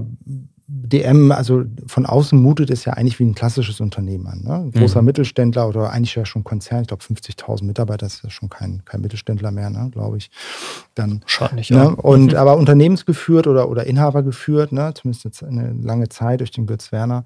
[0.67, 4.41] DM, also von außen mutet es ja eigentlich wie ein klassisches Unternehmen an.
[4.43, 4.53] Ne?
[4.53, 5.05] Ein großer mhm.
[5.05, 8.83] Mittelständler oder eigentlich ja schon Konzern, ich glaube 50.000 Mitarbeiter, das ist ja schon kein,
[8.83, 10.31] kein Mittelständler mehr, ne, glaube ich.
[10.95, 11.77] Dann, Wahrscheinlich, ne?
[11.77, 11.85] ja.
[11.85, 12.37] Und, mhm.
[12.37, 14.93] Aber unternehmensgeführt oder, oder Inhaber geführt, ne?
[14.95, 17.25] zumindest eine lange Zeit durch den Götz Werner.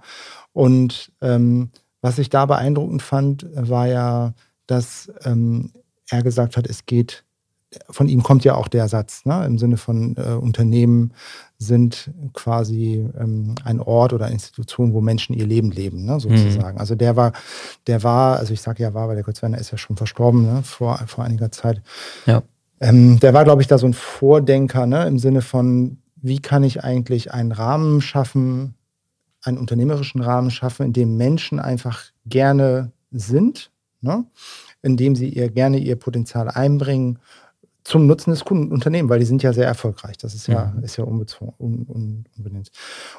[0.52, 1.70] Und ähm,
[2.02, 4.34] was ich da beeindruckend fand, war ja,
[4.68, 5.72] dass ähm,
[6.10, 7.24] er gesagt hat, es geht
[7.90, 9.46] von ihm kommt ja auch der Satz, ne?
[9.46, 11.14] im Sinne von äh, Unternehmen
[11.60, 16.20] sind quasi ähm, ein Ort oder Institution, wo Menschen ihr Leben leben, ne?
[16.20, 16.76] sozusagen.
[16.76, 16.80] Mhm.
[16.80, 17.34] Also der war,
[17.86, 20.44] der war, also ich sage ja war, weil der Kurt Werner ist ja schon verstorben
[20.44, 20.64] ne?
[20.64, 21.82] vor, vor einiger Zeit.
[22.26, 22.42] Ja.
[22.80, 25.06] Ähm, der war, glaube ich, da so ein Vordenker ne?
[25.06, 28.74] im Sinne von, wie kann ich eigentlich einen Rahmen schaffen,
[29.44, 33.70] einen unternehmerischen Rahmen schaffen, in dem Menschen einfach gerne sind,
[34.02, 34.26] ne?
[34.82, 37.20] in dem sie ihr gerne ihr Potenzial einbringen
[37.90, 40.16] zum Nutzen des Kundenunternehmen, weil die sind ja sehr erfolgreich.
[40.20, 40.84] Das ist ja, mhm.
[40.84, 42.70] ist ja unbezwungen, un, un, unbedingt.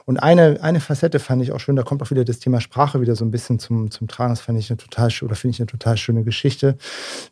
[0.06, 3.00] Und eine, eine Facette fand ich auch schön, da kommt auch wieder das Thema Sprache
[3.00, 4.30] wieder so ein bisschen zum, zum Tragen.
[4.30, 6.76] Das fand ich eine total, oder finde ich eine total schöne Geschichte,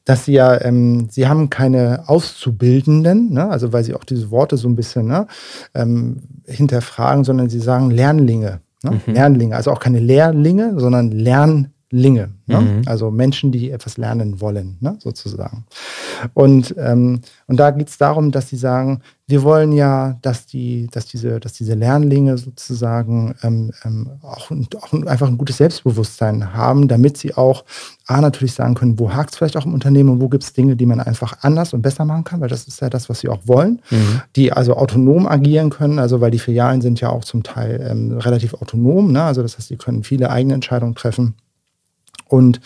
[0.04, 3.48] dass sie ja, ähm, sie haben keine Auszubildenden, ne?
[3.48, 5.28] also weil sie auch diese Worte so ein bisschen ne,
[5.74, 8.62] ähm, hinterfragen, sondern sie sagen Lernlinge.
[8.82, 9.00] Ne?
[9.06, 9.14] Mhm.
[9.14, 11.70] Lernlinge, also auch keine Lehrlinge, sondern Lernlinge.
[11.90, 12.60] Linge, ne?
[12.60, 12.82] mhm.
[12.84, 14.96] also Menschen, die etwas lernen wollen, ne?
[14.98, 15.64] sozusagen.
[16.34, 20.86] Und, ähm, und da geht es darum, dass sie sagen, wir wollen ja, dass, die,
[20.90, 26.88] dass, diese, dass diese Lernlinge sozusagen ähm, ähm, auch, auch, einfach ein gutes Selbstbewusstsein haben,
[26.88, 27.64] damit sie auch
[28.06, 30.52] A, natürlich sagen können, wo hakt es vielleicht auch im Unternehmen und wo gibt es
[30.52, 33.20] Dinge, die man einfach anders und besser machen kann, weil das ist ja das, was
[33.20, 34.22] sie auch wollen, mhm.
[34.36, 38.18] die also autonom agieren können, also weil die Filialen sind ja auch zum Teil ähm,
[38.18, 39.22] relativ autonom, ne?
[39.22, 41.34] also das heißt, sie können viele eigene Entscheidungen treffen.
[42.28, 42.60] Und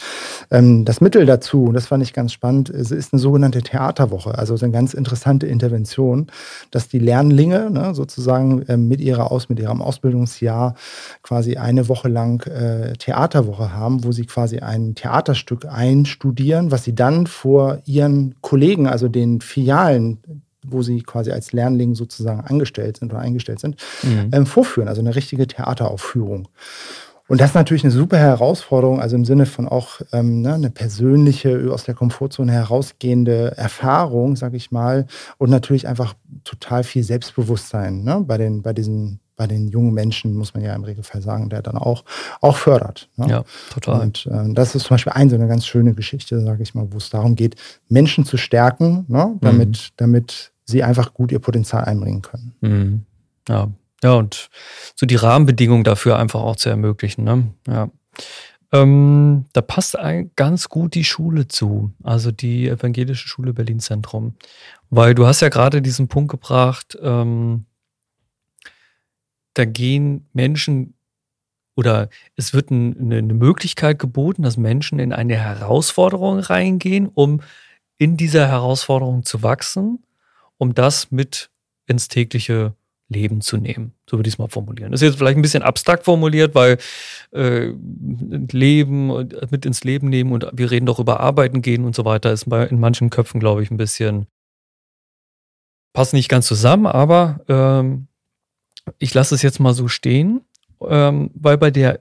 [0.51, 4.57] ähm, das Mittel dazu, das fand ich ganz spannend, ist, ist eine sogenannte Theaterwoche, also
[4.57, 6.27] eine ganz interessante Intervention,
[6.71, 10.75] dass die Lernlinge ne, sozusagen äh, mit ihrer Aus, mit ihrem Ausbildungsjahr
[11.23, 16.95] quasi eine Woche lang äh, Theaterwoche haben, wo sie quasi ein Theaterstück einstudieren, was sie
[16.95, 20.19] dann vor ihren Kollegen, also den Filialen
[20.65, 24.31] wo sie quasi als Lernling sozusagen angestellt sind oder eingestellt sind, mhm.
[24.33, 24.89] ähm, vorführen.
[24.89, 26.49] Also eine richtige Theateraufführung.
[27.29, 30.71] Und das ist natürlich eine super Herausforderung, also im Sinne von auch ähm, ne, eine
[30.71, 35.07] persönliche, aus der Komfortzone herausgehende Erfahrung, sag ich mal,
[35.39, 40.35] und natürlich einfach total viel Selbstbewusstsein ne, bei, den, bei diesen bei den jungen Menschen,
[40.35, 42.05] muss man ja im Regelfall sagen, der dann auch,
[42.41, 43.09] auch fördert.
[43.17, 43.29] Ne?
[43.29, 44.01] Ja, total.
[44.03, 46.87] Und äh, das ist zum Beispiel eine so eine ganz schöne Geschichte, sage ich mal,
[46.93, 47.57] wo es darum geht,
[47.89, 49.37] Menschen zu stärken, ne?
[49.41, 49.95] damit, mhm.
[49.97, 52.55] damit sie einfach gut ihr Potenzial einbringen können.
[52.61, 53.03] Mhm.
[53.49, 53.69] Ja.
[54.03, 54.51] Ja, und
[54.97, 57.25] so die Rahmenbedingungen dafür einfach auch zu ermöglichen.
[57.25, 57.55] Ne?
[57.67, 57.91] Ja.
[58.73, 64.35] Ähm, da passt ein, ganz gut die Schule zu, also die Evangelische Schule Berlin Zentrum.
[64.91, 67.67] Weil du hast ja gerade diesen Punkt gebracht, ähm,
[69.55, 70.95] da gehen Menschen
[71.75, 77.41] oder es wird eine, eine Möglichkeit geboten, dass Menschen in eine Herausforderung reingehen, um
[77.99, 80.03] in dieser Herausforderung zu wachsen,
[80.59, 81.51] um das mit
[81.87, 82.75] ins tägliche
[83.13, 83.93] Leben zu nehmen.
[84.09, 84.91] So würde ich es mal formulieren.
[84.93, 86.79] Das ist jetzt vielleicht ein bisschen abstrakt formuliert, weil
[87.33, 87.73] äh,
[88.51, 92.33] Leben mit ins Leben nehmen und wir reden doch über Arbeiten gehen und so weiter,
[92.33, 94.27] ist in manchen Köpfen, glaube ich, ein bisschen
[95.93, 98.09] passt nicht ganz zusammen, aber ähm,
[98.99, 100.43] ich lasse es jetzt mal so stehen,
[100.87, 102.01] ähm, weil bei der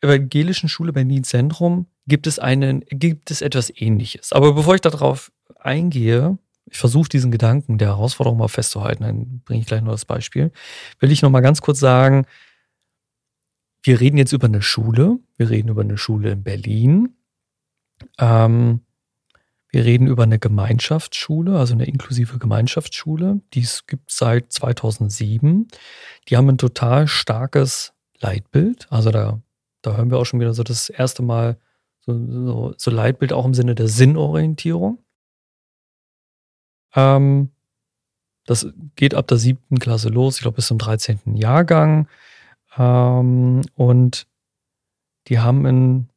[0.00, 4.32] evangelischen Schule Berlin Zentrum gibt es einen, gibt es etwas ähnliches.
[4.32, 6.38] Aber bevor ich darauf eingehe,
[6.70, 10.52] ich versuche diesen Gedanken der Herausforderung mal festzuhalten, dann bringe ich gleich noch das Beispiel,
[11.00, 12.26] will ich noch mal ganz kurz sagen,
[13.82, 17.14] wir reden jetzt über eine Schule, wir reden über eine Schule in Berlin,
[18.18, 18.80] ähm,
[19.70, 25.68] wir reden über eine Gemeinschaftsschule, also eine inklusive Gemeinschaftsschule, die es gibt seit 2007.
[26.28, 29.40] Die haben ein total starkes Leitbild, also da,
[29.82, 31.58] da hören wir auch schon wieder so das erste Mal
[32.00, 34.98] so, so, so Leitbild auch im Sinne der Sinnorientierung.
[36.94, 37.50] Ähm,
[38.46, 41.36] das geht ab der siebten Klasse los, ich glaube bis zum 13.
[41.36, 42.08] Jahrgang.
[42.78, 44.26] Ähm, und
[45.26, 46.08] die haben einen,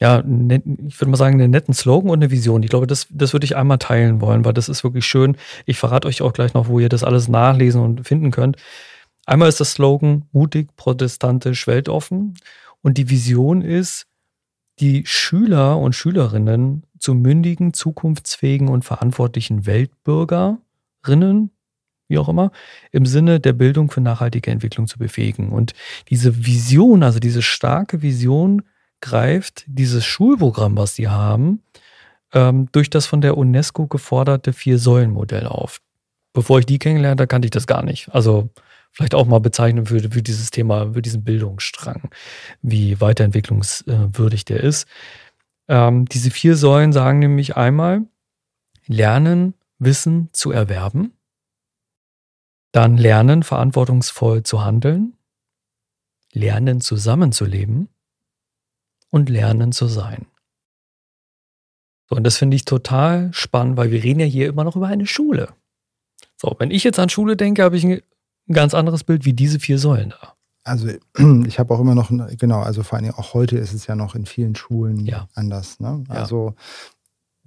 [0.00, 2.62] ja, ich würde mal sagen, einen netten Slogan und eine Vision.
[2.62, 5.36] Ich glaube, das, das würde ich einmal teilen wollen, weil das ist wirklich schön.
[5.64, 8.56] Ich verrate euch auch gleich noch, wo ihr das alles nachlesen und finden könnt.
[9.24, 12.34] Einmal ist das Slogan mutig, protestantisch, weltoffen.
[12.82, 14.06] Und die Vision ist,
[14.80, 21.50] die Schüler und Schülerinnen zu mündigen, zukunftsfähigen und verantwortlichen Weltbürgerinnen,
[22.08, 22.52] wie auch immer,
[22.92, 25.50] im Sinne der Bildung für nachhaltige Entwicklung zu befähigen.
[25.50, 25.72] Und
[26.08, 28.62] diese Vision, also diese starke Vision,
[29.00, 31.62] greift dieses Schulprogramm, was sie haben,
[32.32, 35.80] ähm, durch das von der UNESCO geforderte Vier-Säulen-Modell auf.
[36.32, 38.14] Bevor ich die kennenlernte, kannte ich das gar nicht.
[38.14, 38.48] Also
[38.92, 42.10] vielleicht auch mal bezeichnen würde für dieses Thema, für diesen Bildungsstrang,
[42.62, 44.86] wie weiterentwicklungswürdig der ist.
[45.72, 48.06] Ähm, diese vier Säulen sagen nämlich einmal,
[48.86, 51.16] lernen, Wissen zu erwerben,
[52.72, 55.16] dann lernen, verantwortungsvoll zu handeln,
[56.32, 57.88] lernen, zusammenzuleben
[59.08, 60.26] und lernen zu sein.
[62.10, 64.88] So, und das finde ich total spannend, weil wir reden ja hier immer noch über
[64.88, 65.54] eine Schule.
[66.36, 68.02] So, wenn ich jetzt an Schule denke, habe ich ein
[68.48, 70.36] ein ganz anderes Bild wie diese vier Säulen da.
[70.64, 70.88] Also
[71.46, 74.14] ich habe auch immer noch, genau, also vor allem auch heute ist es ja noch
[74.14, 75.28] in vielen Schulen ja.
[75.34, 75.80] anders.
[75.80, 76.04] Ne?
[76.08, 76.54] Also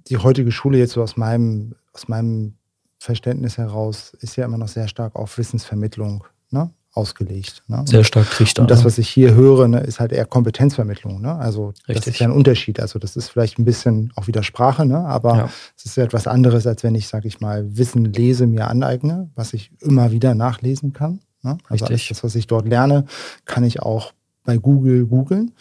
[0.08, 2.54] die heutige Schule jetzt so aus meinem, aus meinem
[2.98, 6.70] Verständnis heraus ist ja immer noch sehr stark auf Wissensvermittlung ne?
[6.92, 7.62] ausgelegt.
[7.68, 7.84] Ne?
[7.86, 8.62] Sehr stark Trichter.
[8.62, 11.20] Und das, was ich hier höre, ne, ist halt eher Kompetenzvermittlung.
[11.20, 11.34] Ne?
[11.34, 11.96] Also Richtig.
[11.96, 12.80] das ist ja ein Unterschied.
[12.80, 14.98] Also das ist vielleicht ein bisschen auch wieder Sprache, ne?
[14.98, 15.50] aber ja.
[15.76, 19.30] es ist ja etwas anderes, als wenn ich, sage ich mal, Wissen lese, mir aneigne,
[19.34, 21.20] was ich immer wieder nachlesen kann.
[21.46, 21.58] Ne?
[21.68, 22.08] Also Richtig.
[22.08, 23.06] das, was ich dort lerne,
[23.44, 24.12] kann ich auch
[24.44, 25.52] bei Google googeln.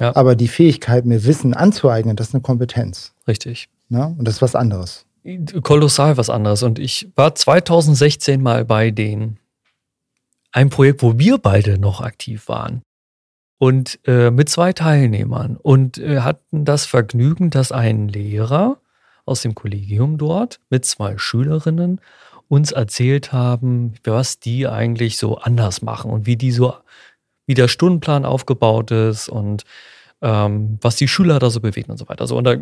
[0.00, 0.14] Ja.
[0.16, 3.12] Aber die Fähigkeit, mir Wissen anzueignen, das ist eine Kompetenz.
[3.26, 3.68] Richtig.
[3.88, 4.14] Ne?
[4.18, 5.06] Und das ist was anderes.
[5.62, 6.62] Kolossal was anderes.
[6.62, 9.38] Und ich war 2016 mal bei denen
[10.50, 12.82] ein Projekt, wo wir beide noch aktiv waren.
[13.58, 18.78] Und äh, mit zwei Teilnehmern und äh, hatten das Vergnügen, dass ein Lehrer
[19.24, 22.00] aus dem Kollegium dort mit zwei Schülerinnen
[22.48, 26.74] uns erzählt haben, was die eigentlich so anders machen und wie die so,
[27.46, 29.64] wie der Stundenplan aufgebaut ist und
[30.22, 32.26] ähm, was die Schüler da so bewegen und so weiter.
[32.26, 32.56] So, und da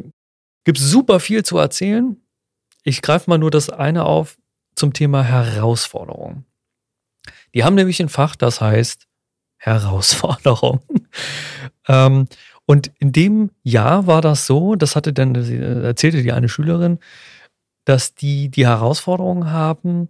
[0.64, 2.16] gibt es super viel zu erzählen.
[2.82, 4.36] Ich greife mal nur das eine auf
[4.74, 6.44] zum Thema Herausforderung.
[7.54, 9.06] Die haben nämlich ein Fach, das heißt
[9.56, 10.80] Herausforderung.
[11.88, 12.28] ähm,
[12.66, 16.98] und in dem Jahr war das so, das hatte dann, erzählte die eine Schülerin,
[17.86, 20.08] dass die die Herausforderung haben,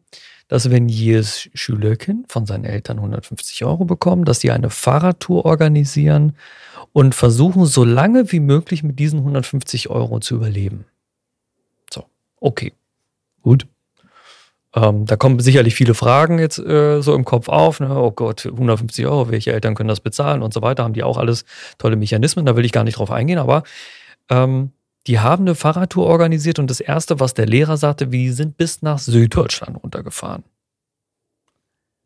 [0.49, 6.37] dass wenn jedes Schülerkind von seinen Eltern 150 Euro bekommt, dass die eine Fahrradtour organisieren
[6.93, 10.87] und versuchen, so lange wie möglich mit diesen 150 Euro zu überleben.
[11.93, 12.05] So,
[12.41, 12.73] okay,
[13.43, 13.67] gut.
[14.75, 17.81] Ähm, da kommen sicherlich viele Fragen jetzt äh, so im Kopf auf.
[17.81, 17.95] Ne?
[17.95, 20.85] Oh Gott, 150 Euro, welche Eltern können das bezahlen und so weiter.
[20.85, 21.45] Haben die auch alles
[21.79, 23.65] tolle Mechanismen, da will ich gar nicht drauf eingehen, aber
[24.31, 24.73] ähm,
[25.07, 28.83] die haben eine Fahrradtour organisiert und das Erste, was der Lehrer sagte, wir sind bis
[28.83, 30.45] nach Süddeutschland runtergefahren.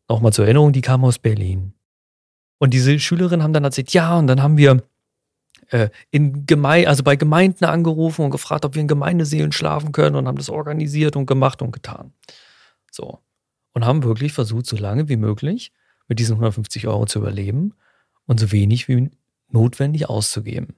[0.07, 1.73] Nochmal zur Erinnerung, die kam aus Berlin.
[2.59, 4.83] Und diese Schülerinnen haben dann erzählt, ja, und dann haben wir
[5.69, 10.15] äh, in Geme also bei Gemeinden angerufen und gefragt, ob wir in Gemeindeseelen schlafen können
[10.15, 12.13] und haben das organisiert und gemacht und getan.
[12.91, 13.19] So.
[13.73, 15.71] Und haben wirklich versucht, so lange wie möglich
[16.07, 17.73] mit diesen 150 Euro zu überleben
[18.27, 19.09] und so wenig wie
[19.47, 20.75] notwendig auszugeben.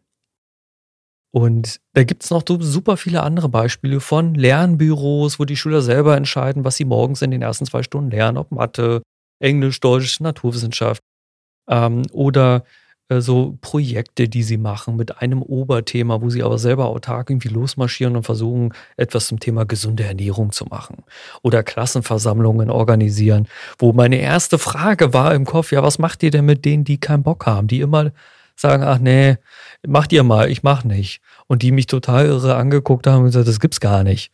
[1.36, 6.16] Und da gibt es noch super viele andere Beispiele von Lernbüros, wo die Schüler selber
[6.16, 9.02] entscheiden, was sie morgens in den ersten zwei Stunden lernen, ob Mathe,
[9.40, 11.02] Englisch, Deutsch, Naturwissenschaft
[11.68, 12.66] ähm, oder
[13.10, 17.50] äh, so Projekte, die sie machen mit einem Oberthema, wo sie aber selber autark irgendwie
[17.50, 21.04] losmarschieren und versuchen, etwas zum Thema gesunde Ernährung zu machen.
[21.42, 23.48] Oder Klassenversammlungen organisieren,
[23.80, 27.00] wo meine erste Frage war im Kopf, ja, was macht ihr denn mit denen, die
[27.00, 28.12] keinen Bock haben, die immer
[28.56, 29.38] sagen, ach nee,
[29.86, 31.22] macht ihr mal, ich mach nicht.
[31.48, 34.32] Und die mich total irre angeguckt haben und gesagt, das gibt's gar nicht.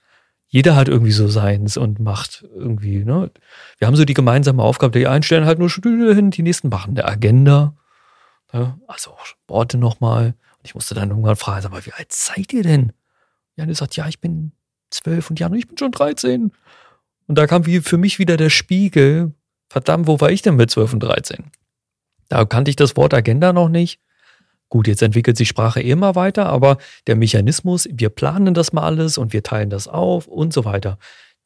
[0.47, 3.29] Jeder hat irgendwie so seins und macht irgendwie, ne?
[3.77, 6.69] Wir haben so die gemeinsame Aufgabe, die einen stellen halt nur Stühle hin, die nächsten
[6.69, 7.75] machen eine Agenda
[8.53, 8.79] Ne?
[8.87, 9.15] Also
[9.47, 10.27] Worte nochmal.
[10.57, 12.93] Und ich musste dann irgendwann fragen, aber wie alt seid ihr denn?
[13.55, 14.51] Janne sagt, ja, ich bin
[14.89, 16.51] zwölf und Jan, ich bin schon 13.
[17.27, 19.33] Und da kam wie für mich wieder der Spiegel,
[19.69, 21.51] verdammt, wo war ich denn mit 12 und 13?
[22.27, 23.99] Da kannte ich das Wort Agenda noch nicht.
[24.69, 26.77] Gut, jetzt entwickelt sich Sprache immer weiter, aber
[27.07, 30.97] der Mechanismus, wir planen das mal alles und wir teilen das auf und so weiter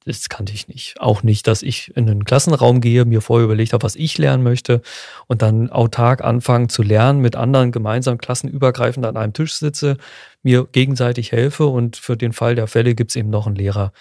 [0.05, 0.99] das kannte ich nicht.
[0.99, 4.43] Auch nicht, dass ich in einen Klassenraum gehe, mir vorher überlegt habe, was ich lernen
[4.43, 4.81] möchte
[5.27, 9.97] und dann autark anfangen zu lernen, mit anderen gemeinsam klassenübergreifend an einem Tisch sitze,
[10.41, 13.93] mir gegenseitig helfe und für den Fall der Fälle gibt es eben noch einen Lehrer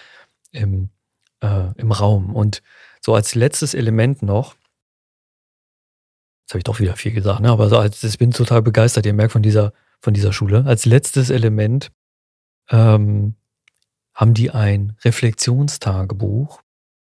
[0.50, 0.90] im,
[1.40, 2.34] äh, im Raum.
[2.34, 2.62] Und
[3.00, 4.54] so als letztes Element noch,
[6.42, 7.50] jetzt habe ich doch wieder viel gesagt, ne?
[7.50, 10.64] aber so als, ich bin total begeistert, ihr merkt von dieser, von dieser Schule.
[10.66, 11.90] Als letztes Element
[12.70, 13.34] ähm,
[14.14, 16.60] haben die ein Reflexionstagebuch.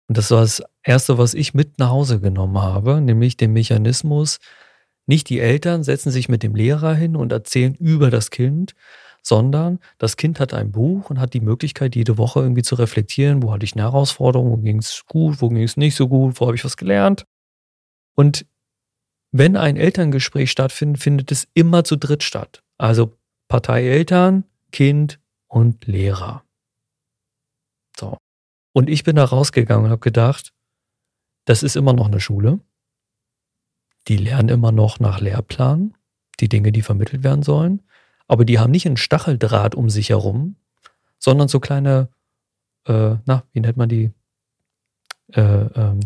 [0.09, 4.39] Und das war das Erste, was ich mit nach Hause genommen habe, nämlich den Mechanismus,
[5.07, 8.75] nicht die Eltern setzen sich mit dem Lehrer hin und erzählen über das Kind,
[9.23, 13.43] sondern das Kind hat ein Buch und hat die Möglichkeit, jede Woche irgendwie zu reflektieren,
[13.43, 16.41] wo hatte ich eine Herausforderung, wo ging es gut, wo ging es nicht so gut,
[16.41, 17.25] wo habe ich was gelernt.
[18.15, 18.47] Und
[19.39, 22.63] wenn ein Elterngespräch stattfindet, findet es immer zu dritt statt.
[22.79, 23.17] Also
[23.49, 26.45] Partei Eltern, Kind und Lehrer.
[27.99, 28.19] So.
[28.73, 30.53] Und ich bin da rausgegangen und habe gedacht,
[31.45, 32.61] das ist immer noch eine Schule.
[34.09, 35.95] Die lernen immer noch nach Lehrplan,
[36.41, 37.83] die Dinge, die vermittelt werden sollen.
[38.29, 40.57] Aber die haben nicht einen Stacheldraht um sich herum,
[41.19, 42.09] sondern so kleine,
[42.87, 44.13] äh, na, wie nennt man die?
[45.33, 46.01] Äh, ähm,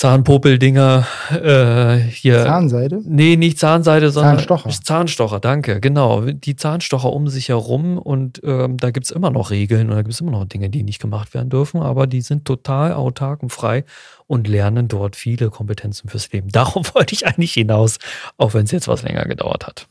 [0.00, 2.42] Zahnpopeldinger äh, hier.
[2.42, 3.02] Zahnseide?
[3.04, 4.70] Nee, nicht Zahnseide, sondern Zahnstocher.
[4.70, 6.22] Zahnstocher, danke, genau.
[6.22, 10.00] Die Zahnstocher um sich herum und ähm, da gibt es immer noch Regeln und da
[10.00, 13.42] gibt es immer noch Dinge, die nicht gemacht werden dürfen, aber die sind total autark
[13.42, 13.84] und frei
[14.26, 16.48] und lernen dort viele Kompetenzen fürs Leben.
[16.52, 17.98] Darauf wollte ich eigentlich hinaus,
[18.38, 19.86] auch wenn es jetzt was länger gedauert hat.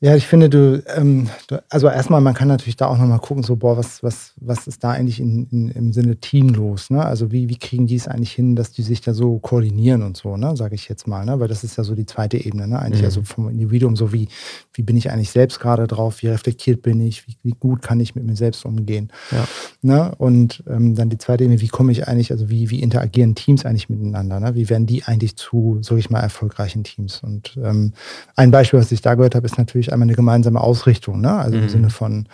[0.00, 1.28] Ja, ich finde, du, ähm,
[1.68, 4.84] also erstmal, man kann natürlich da auch nochmal gucken, so, boah, was, was, was ist
[4.84, 6.90] da eigentlich in, in, im Sinne Team los?
[6.90, 7.04] Ne?
[7.04, 10.16] Also wie, wie kriegen die es eigentlich hin, dass die sich da so koordinieren und
[10.16, 11.40] so, ne, sage ich jetzt mal, ne?
[11.40, 12.78] Weil das ist ja so die zweite Ebene, ne?
[12.78, 13.06] Eigentlich mhm.
[13.06, 14.28] also vom Individuum, so wie,
[14.72, 17.98] wie bin ich eigentlich selbst gerade drauf, wie reflektiert bin ich, wie, wie gut kann
[17.98, 19.08] ich mit mir selbst umgehen.
[19.32, 19.48] Ja.
[19.82, 20.14] Ne?
[20.18, 23.66] Und ähm, dann die zweite Ebene, wie komme ich eigentlich, also wie, wie interagieren Teams
[23.66, 24.38] eigentlich miteinander?
[24.38, 24.54] Ne?
[24.54, 27.20] Wie werden die eigentlich zu, sage ich mal, erfolgreichen Teams?
[27.20, 27.94] Und ähm,
[28.36, 31.32] ein Beispiel, was ich da gehört habe, ist natürlich natürlich einmal eine gemeinsame Ausrichtung, ne?
[31.32, 31.62] Also mhm.
[31.64, 32.28] im Sinne von,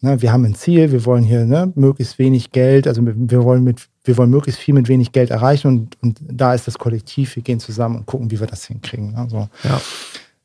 [0.00, 3.64] ne, wir haben ein Ziel, wir wollen hier ne, möglichst wenig Geld, also wir wollen
[3.64, 7.36] mit, wir wollen möglichst viel mit wenig Geld erreichen und, und da ist das Kollektiv,
[7.36, 9.12] wir gehen zusammen und gucken, wie wir das hinkriegen.
[9.12, 9.26] Ne?
[9.30, 9.48] So.
[9.64, 9.80] Ja.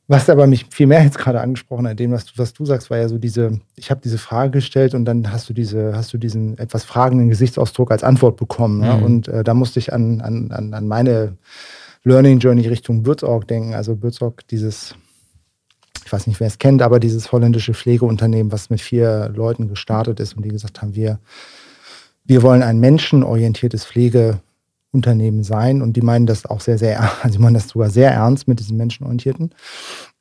[0.10, 2.90] Was aber mich viel mehr jetzt gerade angesprochen hat, dem, was du, was du sagst,
[2.90, 6.12] war ja so diese, ich habe diese Frage gestellt und dann hast du diese, hast
[6.12, 8.80] du diesen etwas fragenden Gesichtsausdruck als Antwort bekommen.
[8.80, 8.98] Ne?
[8.98, 9.04] Mhm.
[9.04, 11.38] Und äh, da musste ich an, an, an meine
[12.04, 13.76] Learning Journey Richtung Würzorg denken.
[13.76, 14.94] Also Würzorg, dieses
[16.06, 20.20] ich weiß nicht, wer es kennt, aber dieses holländische Pflegeunternehmen, was mit vier Leuten gestartet
[20.20, 21.20] ist und die gesagt haben, wir,
[22.24, 27.42] wir wollen ein menschenorientiertes Pflegeunternehmen sein und die meinen das auch sehr, sehr, also die
[27.42, 29.54] meinen das sogar sehr ernst mit diesem menschenorientierten.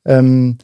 [0.05, 0.57] Ähm,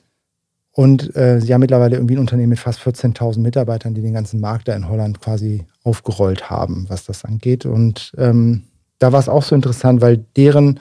[0.71, 4.39] und äh, sie haben mittlerweile irgendwie ein Unternehmen mit fast 14.000 Mitarbeitern, die den ganzen
[4.39, 7.65] Markt da in Holland quasi aufgerollt haben, was das angeht.
[7.65, 8.63] Und ähm,
[8.97, 10.79] da war es auch so interessant, weil deren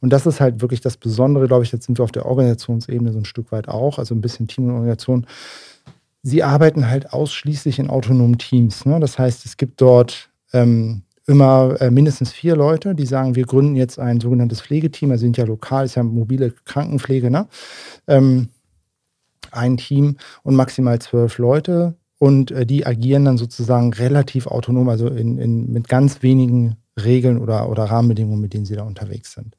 [0.00, 3.12] und das ist halt wirklich das Besondere, glaube ich, jetzt sind wir auf der Organisationsebene
[3.12, 5.26] so ein Stück weit auch, also ein bisschen Team und Organisation.
[6.22, 8.84] Sie arbeiten halt ausschließlich in autonomen Teams.
[8.84, 9.00] Ne?
[9.00, 13.76] Das heißt, es gibt dort ähm, immer äh, mindestens vier Leute, die sagen, wir gründen
[13.76, 17.46] jetzt ein sogenanntes Pflegeteam, also sind ja lokal, ist ja mobile Krankenpflege, ne?
[18.06, 18.48] Ähm,
[19.50, 25.08] ein Team und maximal zwölf Leute und äh, die agieren dann sozusagen relativ autonom, also
[25.08, 29.56] in, in, mit ganz wenigen Regeln oder, oder Rahmenbedingungen, mit denen sie da unterwegs sind.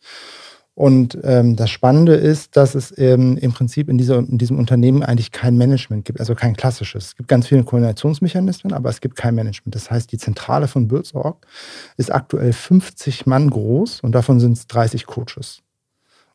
[0.79, 5.03] Und ähm, das Spannende ist, dass es ähm, im Prinzip in, dieser, in diesem Unternehmen
[5.03, 7.07] eigentlich kein Management gibt, also kein klassisches.
[7.07, 9.75] Es gibt ganz viele Koordinationsmechanismen, aber es gibt kein Management.
[9.75, 11.45] Das heißt, die Zentrale von Bürzorg
[11.97, 15.63] ist aktuell 50 Mann groß und davon sind es 30 Coaches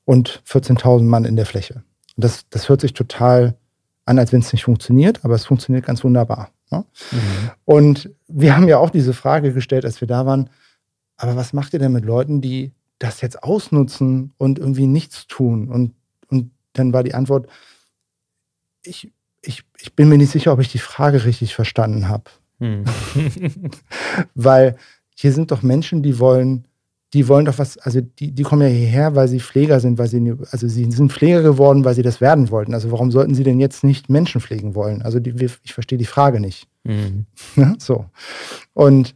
[0.05, 1.83] und 14.000 Mann in der Fläche.
[2.15, 3.57] Und das, das hört sich total
[4.05, 6.51] an, als wenn es nicht funktioniert, aber es funktioniert ganz wunderbar.
[6.71, 6.85] Ne?
[7.13, 7.51] Mhm.
[7.65, 10.51] Und wir haben ja auch diese Frage gestellt, als wir da waren,
[11.17, 15.69] aber was macht ihr denn mit Leuten, die das jetzt ausnutzen und irgendwie nichts tun?
[15.69, 15.95] Und,
[16.29, 17.49] und dann war die Antwort,
[18.85, 19.13] ich,
[19.43, 22.25] ich, ich bin mir nicht sicher, ob ich die Frage richtig verstanden habe.
[22.59, 22.85] Hm.
[24.35, 24.77] weil
[25.15, 26.67] hier sind doch Menschen, die wollen,
[27.13, 30.09] die wollen doch was, also die, die kommen ja hierher, weil sie Pfleger sind, weil
[30.09, 32.75] sie, also sie sind Pfleger geworden, weil sie das werden wollten.
[32.75, 35.03] Also warum sollten sie denn jetzt nicht Menschen pflegen wollen?
[35.03, 36.69] Also die, ich verstehe die Frage nicht.
[36.87, 37.25] Mhm.
[37.79, 38.05] so.
[38.75, 39.15] Und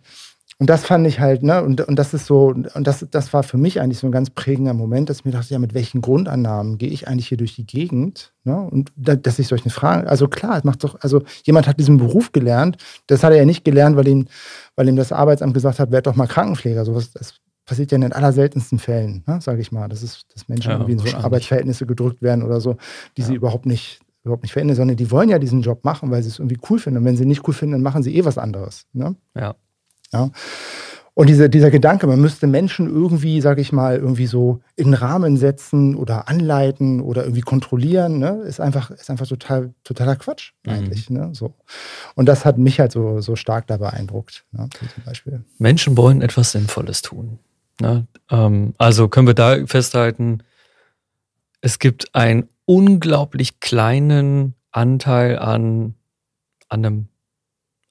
[0.61, 3.45] und das fand ich halt, ne, und, und das ist so, und das, das war
[3.45, 6.01] für mich eigentlich so ein ganz prägender Moment, dass ich mir dachte, ja, mit welchen
[6.01, 8.33] Grundannahmen gehe ich eigentlich hier durch die Gegend?
[8.43, 8.61] Ne?
[8.61, 11.99] Und da, dass ich solche Fragen, also klar, es macht doch, also jemand hat diesen
[11.99, 14.27] Beruf gelernt, das hat er ja nicht gelernt, weil ihm,
[14.75, 16.85] weil ihm das Arbeitsamt gesagt hat, werd doch mal Krankenpfleger.
[16.85, 19.89] Sowas, das passiert ja in den allerseltensten Fällen, ne, sage ich mal.
[19.89, 22.79] Das ist, dass Menschen ja, irgendwie in so Arbeitsverhältnisse gedrückt werden oder so,
[23.17, 23.29] die ja.
[23.29, 26.29] sie überhaupt nicht überhaupt nicht verändern, sondern die wollen ja diesen Job machen, weil sie
[26.29, 26.99] es irgendwie cool finden.
[26.99, 28.87] Und wenn sie nicht cool finden, dann machen sie eh was anderes.
[28.93, 29.15] Ne?
[29.37, 29.55] Ja.
[30.13, 30.31] Ja.
[31.19, 35.37] Und diese, dieser Gedanke, man müsste Menschen irgendwie, sage ich mal, irgendwie so in Rahmen
[35.37, 40.73] setzen oder anleiten oder irgendwie kontrollieren, ne, ist einfach, ist einfach total, totaler Quatsch mhm.
[40.73, 41.11] eigentlich.
[41.11, 41.17] Mhm.
[41.17, 41.55] Ne, so.
[42.15, 45.43] Und das hat mich halt so, so stark da beeindruckt, ne, zum Beispiel.
[45.59, 47.41] Menschen wollen etwas Sinnvolles tun.
[47.81, 48.07] Ne?
[48.31, 50.45] Ähm, also können wir da festhalten,
[51.61, 55.95] es gibt einen unglaublich kleinen Anteil an,
[56.69, 57.09] an einem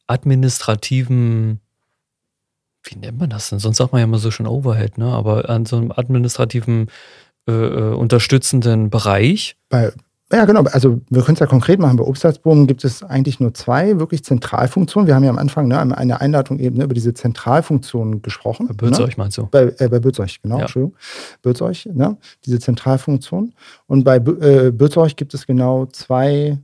[0.08, 1.60] administrativen
[2.90, 3.60] wie nennt man das denn?
[3.60, 5.06] Sonst sagt man ja immer so schon Overhead, ne?
[5.06, 6.90] Aber an so einem administrativen,
[7.48, 9.56] äh, äh unterstützenden Bereich.
[9.70, 9.92] Bei,
[10.32, 10.64] ja, genau.
[10.64, 11.96] Also wir können es ja konkret machen.
[11.96, 15.08] Bei Obstalsbogen gibt es eigentlich nur zwei wirklich Zentralfunktionen.
[15.08, 18.68] Wir haben ja am Anfang ne, eine Einleitung eben ne, über diese Zentralfunktionen gesprochen.
[18.68, 19.24] Bei Bürzeuch ne?
[19.24, 19.48] meinst du?
[19.48, 20.62] Bei, äh, bei Bürzeuch, genau, ja.
[20.64, 20.98] Entschuldigung.
[21.42, 22.18] Bürzeuch, ne?
[22.46, 23.54] diese Zentralfunktion.
[23.86, 26.58] Und bei äh, Bürzeuch gibt es genau zwei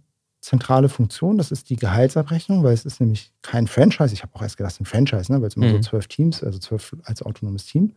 [0.43, 1.37] zentrale Funktion.
[1.37, 4.13] Das ist die Gehaltsabrechnung, weil es ist nämlich kein Franchise.
[4.13, 5.41] Ich habe auch erst gedacht, ein Franchise, ne?
[5.41, 5.75] weil es immer mhm.
[5.75, 7.93] so zwölf Teams, also zwölf als autonomes Team.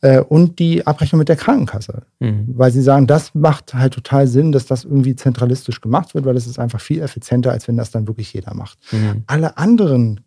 [0.00, 2.02] Äh, und die Abrechnung mit der Krankenkasse.
[2.18, 2.46] Mhm.
[2.48, 6.36] Weil sie sagen, das macht halt total Sinn, dass das irgendwie zentralistisch gemacht wird, weil
[6.36, 8.78] es ist einfach viel effizienter, als wenn das dann wirklich jeder macht.
[8.92, 9.22] Mhm.
[9.28, 10.20] Alle anderen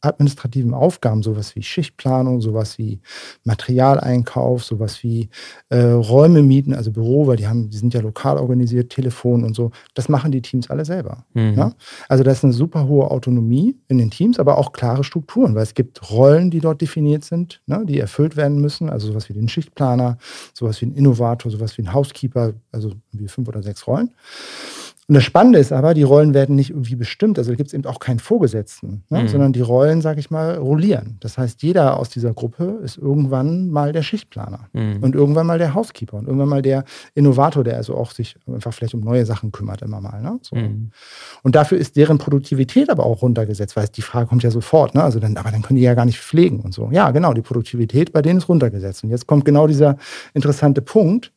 [0.00, 3.00] administrativen Aufgaben, sowas wie Schichtplanung, sowas wie
[3.44, 5.28] Materialeinkauf, sowas wie
[5.70, 9.54] äh, Räume mieten, also Büro, weil die haben, die sind ja lokal organisiert, Telefon und
[9.54, 11.24] so, das machen die Teams alle selber.
[11.34, 11.54] Mhm.
[11.56, 11.72] Ja?
[12.08, 15.64] Also da ist eine super hohe Autonomie in den Teams, aber auch klare Strukturen, weil
[15.64, 19.34] es gibt Rollen, die dort definiert sind, ne, die erfüllt werden müssen, also sowas wie
[19.34, 20.18] den Schichtplaner,
[20.54, 24.12] sowas wie ein Innovator, sowas wie ein Housekeeper, also wie fünf oder sechs Rollen.
[25.08, 27.38] Und das Spannende ist aber, die Rollen werden nicht irgendwie bestimmt.
[27.38, 29.22] Also da gibt es eben auch keinen Vorgesetzten, ne?
[29.22, 29.28] mhm.
[29.28, 31.16] sondern die Rollen, sage ich mal, rollieren.
[31.20, 34.98] Das heißt, jeder aus dieser Gruppe ist irgendwann mal der Schichtplaner mhm.
[35.02, 36.84] und irgendwann mal der Housekeeper und irgendwann mal der
[37.14, 40.20] Innovator, der also auch sich einfach vielleicht um neue Sachen kümmert immer mal.
[40.20, 40.40] Ne?
[40.42, 40.56] So.
[40.56, 40.90] Mhm.
[41.42, 44.94] Und dafür ist deren Produktivität aber auch runtergesetzt, weil die Frage kommt ja sofort.
[44.94, 45.02] Ne?
[45.02, 46.90] Also dann, aber dann können die ja gar nicht pflegen und so.
[46.92, 49.04] Ja, genau, die Produktivität bei denen ist runtergesetzt.
[49.04, 49.96] Und jetzt kommt genau dieser
[50.34, 51.32] interessante Punkt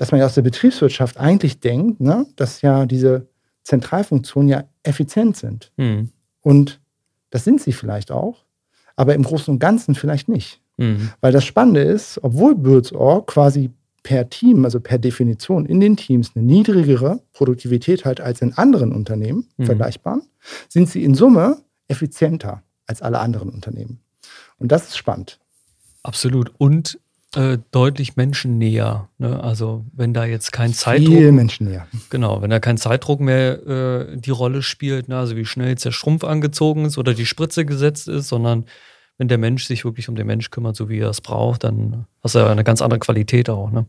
[0.00, 3.28] dass man ja aus der Betriebswirtschaft eigentlich denkt, ne, dass ja diese
[3.64, 5.72] Zentralfunktionen ja effizient sind.
[5.76, 6.08] Mhm.
[6.40, 6.80] Und
[7.28, 8.46] das sind sie vielleicht auch,
[8.96, 10.62] aber im Großen und Ganzen vielleicht nicht.
[10.78, 11.10] Mhm.
[11.20, 13.72] Weil das Spannende ist, obwohl Birds.org quasi
[14.02, 18.94] per Team, also per Definition in den Teams eine niedrigere Produktivität hat als in anderen
[18.94, 19.66] Unternehmen, mhm.
[19.66, 20.22] vergleichbaren,
[20.70, 24.00] sind sie in Summe effizienter als alle anderen Unternehmen.
[24.56, 25.38] Und das ist spannend.
[26.02, 26.54] Absolut.
[26.56, 26.98] Und
[27.36, 29.08] äh, deutlich menschennäher.
[29.18, 29.42] Ne?
[29.42, 31.14] Also wenn da jetzt kein Zeitdruck.
[31.14, 31.86] Viel menschennäher.
[32.10, 35.18] Genau, wenn da kein Zeitdruck mehr äh, die Rolle spielt, ne?
[35.18, 38.64] also wie schnell jetzt der Strumpf angezogen ist oder die Spritze gesetzt ist, sondern
[39.18, 42.06] wenn der Mensch sich wirklich um den Mensch kümmert, so wie er es braucht, dann
[42.22, 43.70] hast du ja eine ganz andere Qualität auch.
[43.70, 43.86] Ne?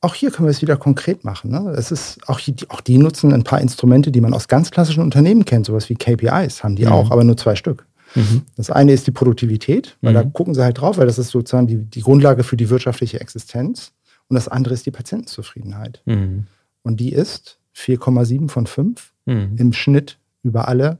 [0.00, 1.52] Auch hier können wir es wieder konkret machen.
[1.52, 1.72] Ne?
[1.76, 5.02] Es ist, auch, hier, auch die nutzen ein paar Instrumente, die man aus ganz klassischen
[5.02, 6.92] Unternehmen kennt, sowas wie KPIs haben die mhm.
[6.92, 7.86] auch, aber nur zwei Stück.
[8.14, 8.42] Mhm.
[8.56, 10.16] Das eine ist die Produktivität, weil mhm.
[10.16, 13.20] da gucken sie halt drauf, weil das ist sozusagen die, die Grundlage für die wirtschaftliche
[13.20, 13.92] Existenz.
[14.28, 16.02] Und das andere ist die Patientenzufriedenheit.
[16.06, 16.46] Mhm.
[16.82, 19.56] Und die ist 4,7 von 5 mhm.
[19.56, 20.98] im Schnitt über alle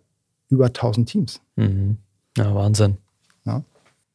[0.49, 1.41] über 1000 Teams.
[1.57, 1.97] Mhm.
[2.37, 2.99] Ja, Wahnsinn.
[3.45, 3.63] Ja.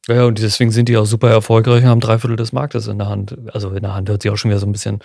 [0.08, 2.98] Ja, und deswegen sind die auch super erfolgreich und haben drei Viertel des Marktes in
[2.98, 3.38] der Hand.
[3.54, 5.00] Also in der Hand hört sich auch schon wieder so ein bisschen.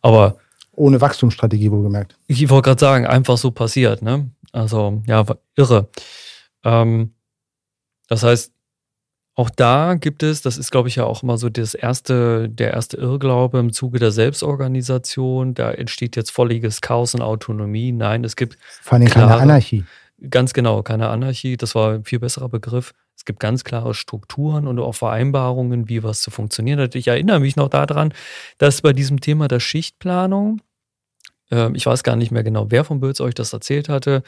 [0.00, 0.36] Aber.
[0.72, 2.16] Ohne Wachstumsstrategie wohlgemerkt.
[2.26, 4.30] Ich wollte gerade sagen, einfach so passiert, ne?
[4.52, 5.24] Also, ja,
[5.56, 5.88] irre.
[6.64, 7.12] Ähm,
[8.08, 8.52] das heißt,
[9.38, 12.72] auch da gibt es, das ist, glaube ich, ja auch immer so das erste, der
[12.72, 15.52] erste Irrglaube im Zuge der Selbstorganisation.
[15.52, 17.92] Da entsteht jetzt volliges Chaos und Autonomie.
[17.92, 18.56] Nein, es gibt.
[18.80, 19.84] Vor allem keine Anarchie.
[20.30, 21.58] Ganz genau, keine Anarchie.
[21.58, 22.94] Das war ein viel besserer Begriff.
[23.14, 26.94] Es gibt ganz klare Strukturen und auch Vereinbarungen, wie was zu funktionieren hat.
[26.94, 28.14] Ich erinnere mich noch daran,
[28.56, 30.62] dass bei diesem Thema der Schichtplanung,
[31.50, 34.22] äh, ich weiß gar nicht mehr genau, wer von Böls euch das erzählt hatte,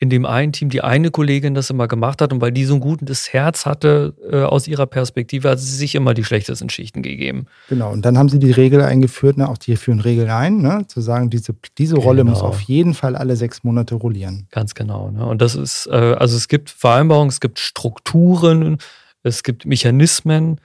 [0.00, 2.74] in dem einen Team die eine Kollegin das immer gemacht hat und weil die so
[2.74, 7.02] ein gutes Herz hatte äh, aus ihrer Perspektive, hat sie sich immer die schlechtesten Schichten
[7.02, 7.46] gegeben.
[7.68, 10.84] Genau, und dann haben sie die Regel eingeführt, ne, auch die führen Regeln ein, ne,
[10.86, 12.30] zu sagen, diese, diese Rolle genau.
[12.30, 14.46] muss auf jeden Fall alle sechs Monate rollieren.
[14.52, 15.10] Ganz genau.
[15.10, 15.26] Ne?
[15.26, 18.78] Und das ist, äh, also es gibt Vereinbarungen, es gibt Strukturen,
[19.24, 20.60] es gibt Mechanismen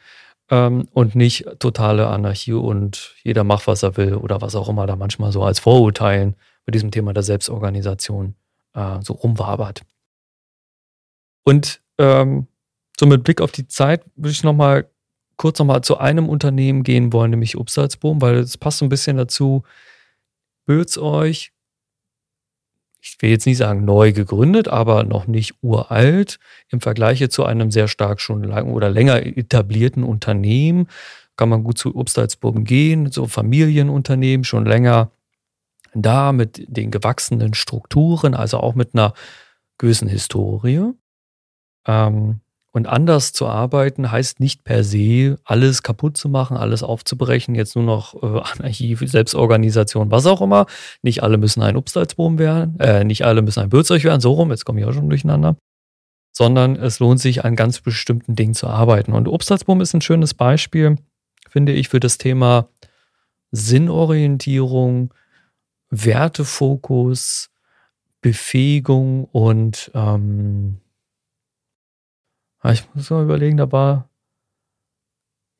[0.51, 4.85] ähm, und nicht totale Anarchie und jeder macht, was er will oder was auch immer
[4.85, 6.35] da manchmal so als Vorurteilen
[6.67, 8.35] bei diesem Thema der Selbstorganisation
[8.73, 9.81] äh, so rumwabert.
[11.43, 12.47] Und ähm,
[12.99, 14.89] so mit Blick auf die Zeit würde ich noch mal
[15.37, 18.89] kurz noch mal zu einem Unternehmen gehen wollen, nämlich Upsalzboom, weil es passt so ein
[18.89, 19.63] bisschen dazu.
[20.65, 21.51] Böts euch,
[23.01, 27.69] ich will jetzt nicht sagen neu gegründet, aber noch nicht uralt im Vergleich zu einem
[27.69, 30.87] sehr stark schon lang oder länger etablierten Unternehmen.
[31.35, 35.11] Kann man gut zu Obstalsboom gehen, so Familienunternehmen, schon länger
[35.95, 39.13] da mit den gewachsenen Strukturen, also auch mit einer
[39.77, 40.93] gewissen Historie.
[41.87, 42.39] Ähm,
[42.75, 47.75] und anders zu arbeiten heißt nicht per se, alles kaputt zu machen, alles aufzubrechen, jetzt
[47.75, 50.65] nur noch äh, Anarchie, Selbstorganisation, was auch immer.
[51.03, 54.49] Nicht alle müssen ein Obstalsboom werden, äh, nicht alle müssen ein Bürzeug werden, so rum,
[54.49, 55.55] jetzt komme ich auch schon durcheinander.
[56.35, 59.13] Sondern es lohnt sich, an ganz bestimmten Dingen zu arbeiten.
[59.13, 60.95] Und Obstalsboom ist ein schönes Beispiel,
[61.47, 62.69] finde ich, für das Thema
[63.51, 65.13] Sinnorientierung,
[65.93, 67.51] Wertefokus,
[68.21, 70.79] Befähigung und ähm,
[72.59, 74.09] ah, ich muss mal überlegen, da war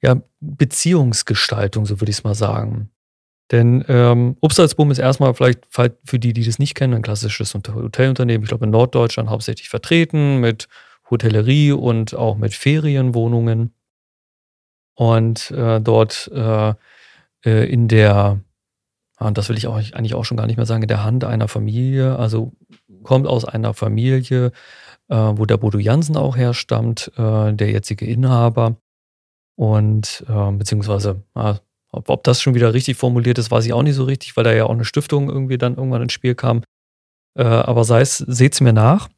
[0.02, 2.90] ja Beziehungsgestaltung, so würde ich es mal sagen.
[3.52, 8.44] Denn ähm, Obstalsboom ist erstmal vielleicht für die, die das nicht kennen, ein klassisches Hotelunternehmen,
[8.44, 10.68] ich glaube in Norddeutschland hauptsächlich vertreten mit
[11.10, 13.74] Hotellerie und auch mit Ferienwohnungen.
[14.96, 16.74] Und äh, dort äh,
[17.46, 18.40] äh in der
[19.28, 21.24] und das will ich auch eigentlich auch schon gar nicht mehr sagen, in der Hand
[21.24, 22.52] einer Familie, also
[23.04, 24.52] kommt aus einer Familie,
[25.10, 28.78] äh, wo der Bodo Jansen auch herstammt, äh, der jetzige Inhaber.
[29.56, 33.96] Und äh, beziehungsweise, ob, ob, das schon wieder richtig formuliert ist, weiß ich auch nicht
[33.96, 36.64] so richtig, weil da ja auch eine Stiftung irgendwie dann irgendwann ins Spiel kam.
[37.38, 39.10] Äh, aber sei es, seht's mir nach.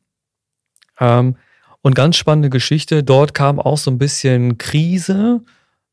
[0.99, 1.37] Ähm,
[1.81, 5.41] und ganz spannende Geschichte, dort kam auch so ein bisschen Krise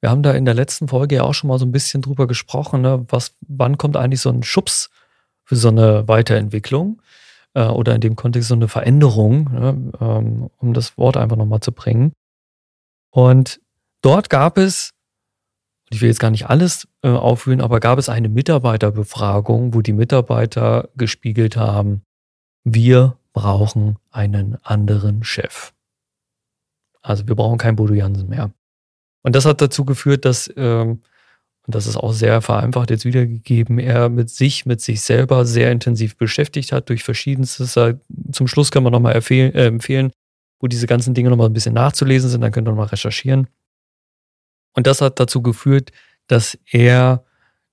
[0.02, 2.26] wir haben da in der letzten Folge ja auch schon mal so ein bisschen drüber
[2.26, 3.06] gesprochen, ne?
[3.08, 4.90] was, wann kommt eigentlich so ein Schubs
[5.44, 7.00] für so eine Weiterentwicklung
[7.54, 9.92] äh, oder in dem Kontext so eine Veränderung, ne?
[10.00, 12.12] ähm, um das Wort einfach nochmal zu bringen.
[13.10, 13.60] Und
[14.02, 14.92] dort gab es,
[15.88, 19.92] ich will jetzt gar nicht alles äh, aufführen, aber gab es eine Mitarbeiterbefragung, wo die
[19.92, 22.02] Mitarbeiter gespiegelt haben,
[22.64, 25.72] wir brauchen einen anderen Chef.
[27.02, 28.50] Also wir brauchen keinen Bodo Jansen mehr.
[29.22, 31.02] Und das hat dazu geführt, dass, ähm,
[31.66, 35.70] und das ist auch sehr vereinfacht jetzt wiedergegeben, er mit sich, mit sich selber sehr
[35.70, 37.78] intensiv beschäftigt hat durch verschiedenstes.
[38.32, 40.12] Zum Schluss kann man nochmal äh, empfehlen,
[40.58, 43.48] wo diese ganzen Dinge nochmal ein bisschen nachzulesen sind, dann könnt ihr nochmal recherchieren.
[44.74, 45.92] Und das hat dazu geführt,
[46.26, 47.24] dass er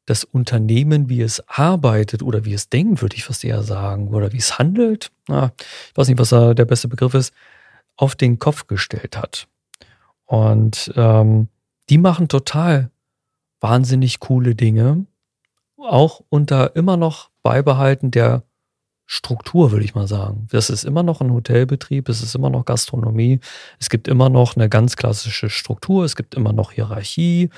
[0.05, 4.33] das Unternehmen, wie es arbeitet oder wie es denkt, würde ich fast eher sagen, oder
[4.33, 7.31] wie es handelt, na, ich weiß nicht, was da der beste Begriff ist,
[7.95, 9.47] auf den Kopf gestellt hat.
[10.29, 11.47] Und ähm,
[11.89, 12.91] die machen total
[13.61, 15.07] wahnsinnig coole Dinge.
[15.75, 18.43] Auch unter immer noch Beibehalten der
[19.07, 20.47] Struktur, würde ich mal sagen.
[20.51, 23.39] Das ist immer noch ein Hotelbetrieb, es ist immer noch Gastronomie,
[23.79, 27.49] es gibt immer noch eine ganz klassische Struktur, es gibt immer noch Hierarchie,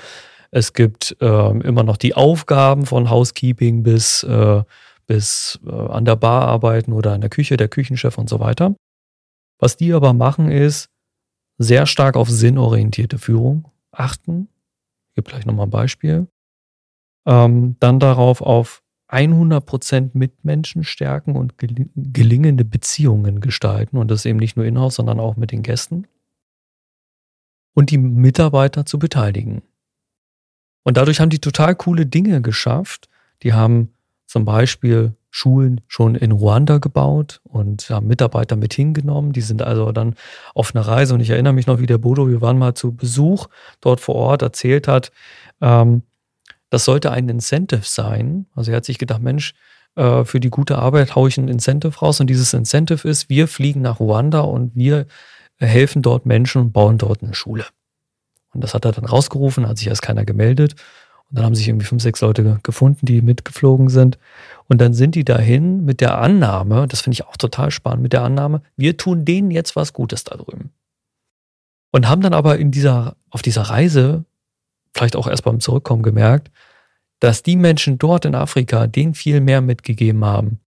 [0.50, 4.62] es gibt ähm, immer noch die Aufgaben von Housekeeping bis, äh,
[5.06, 8.74] bis äh, an der Bar arbeiten oder in der Küche, der Küchenchef und so weiter.
[9.58, 10.88] Was die aber machen ist,
[11.62, 14.48] sehr stark auf sinnorientierte Führung achten.
[15.08, 16.26] Ich gebe gleich nochmal ein Beispiel.
[17.26, 23.98] Ähm, dann darauf auf 100% Mitmenschen stärken und gelingende Beziehungen gestalten.
[23.98, 26.06] Und das eben nicht nur in-house, sondern auch mit den Gästen.
[27.74, 29.62] Und die Mitarbeiter zu beteiligen.
[30.82, 33.08] Und dadurch haben die total coole Dinge geschafft.
[33.42, 33.92] Die haben
[34.26, 39.32] zum Beispiel Schulen schon in Ruanda gebaut und haben Mitarbeiter mit hingenommen.
[39.32, 40.14] Die sind also dann
[40.54, 42.92] auf einer Reise und ich erinnere mich noch, wie der Bodo, wir waren mal zu
[42.94, 43.48] Besuch
[43.80, 45.10] dort vor Ort, erzählt hat,
[45.62, 46.02] ähm,
[46.68, 48.44] das sollte ein Incentive sein.
[48.54, 49.54] Also er hat sich gedacht, Mensch,
[49.96, 53.48] äh, für die gute Arbeit haue ich ein Incentive raus und dieses Incentive ist, wir
[53.48, 55.06] fliegen nach Ruanda und wir
[55.58, 57.64] helfen dort Menschen und bauen dort eine Schule.
[58.52, 60.74] Und das hat er dann rausgerufen, hat sich erst keiner gemeldet.
[61.32, 64.18] Und dann haben sich irgendwie fünf, sechs Leute gefunden, die mitgeflogen sind.
[64.72, 68.14] Und dann sind die dahin mit der Annahme, das finde ich auch total spannend, mit
[68.14, 70.72] der Annahme, wir tun denen jetzt was Gutes da drüben.
[71.90, 74.24] Und haben dann aber in dieser, auf dieser Reise,
[74.94, 76.50] vielleicht auch erst beim Zurückkommen gemerkt,
[77.20, 80.58] dass die Menschen dort in Afrika denen viel mehr mitgegeben haben,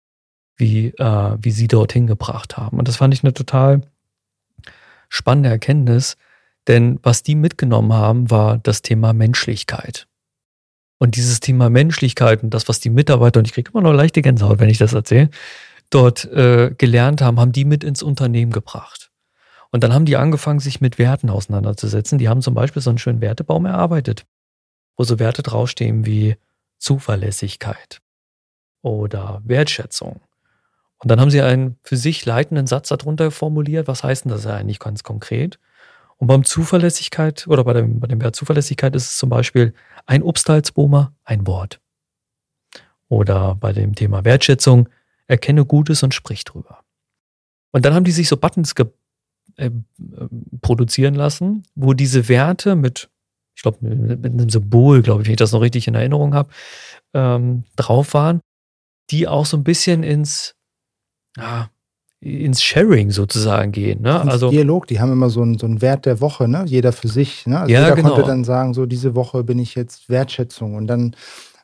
[0.56, 2.78] wie, äh, wie sie dorthin gebracht haben.
[2.78, 3.82] Und das fand ich eine total
[5.10, 6.16] spannende Erkenntnis,
[6.68, 10.06] denn was die mitgenommen haben, war das Thema Menschlichkeit.
[10.98, 14.22] Und dieses Thema Menschlichkeit und das, was die Mitarbeiter, und ich kriege immer noch leichte
[14.22, 15.30] Gänsehaut, wenn ich das erzähle,
[15.90, 19.12] dort äh, gelernt haben, haben die mit ins Unternehmen gebracht.
[19.72, 22.18] Und dann haben die angefangen, sich mit Werten auseinanderzusetzen.
[22.18, 24.26] Die haben zum Beispiel so einen schönen Wertebaum erarbeitet,
[24.96, 26.38] wo so Werte draufstehen wie
[26.78, 28.02] Zuverlässigkeit
[28.82, 30.22] oder Wertschätzung.
[31.00, 33.88] Und dann haben sie einen für sich leitenden Satz darunter formuliert.
[33.88, 35.60] Was heißt denn das eigentlich ganz konkret?
[36.18, 39.74] Und beim Zuverlässigkeit oder bei dem, bei dem Wert Zuverlässigkeit ist es zum Beispiel
[40.06, 41.82] ein Obstalsbomer, ein Wort.
[43.10, 44.90] Oder bei dem Thema Wertschätzung,
[45.28, 46.84] erkenne Gutes und sprich drüber.
[47.72, 48.88] Und dann haben die sich so Buttons ge
[49.58, 49.72] äh,
[50.62, 53.10] produzieren lassen, wo diese Werte mit,
[53.56, 56.50] ich glaube, mit einem Symbol, glaube ich, wenn ich das noch richtig in Erinnerung habe,
[57.14, 58.42] ähm, drauf waren,
[59.12, 60.56] die auch so ein bisschen ins,
[61.38, 61.70] ja,
[62.26, 64.02] ins Sharing sozusagen gehen.
[64.02, 64.20] Ne?
[64.24, 66.64] Ins also Dialog, die haben immer so einen, so einen Wert der Woche, ne?
[66.66, 67.46] jeder für sich.
[67.46, 67.60] Ne?
[67.60, 68.10] Also Ja, jeder genau.
[68.10, 70.74] konnte dann sagen, so diese Woche bin ich jetzt Wertschätzung.
[70.74, 71.16] Und dann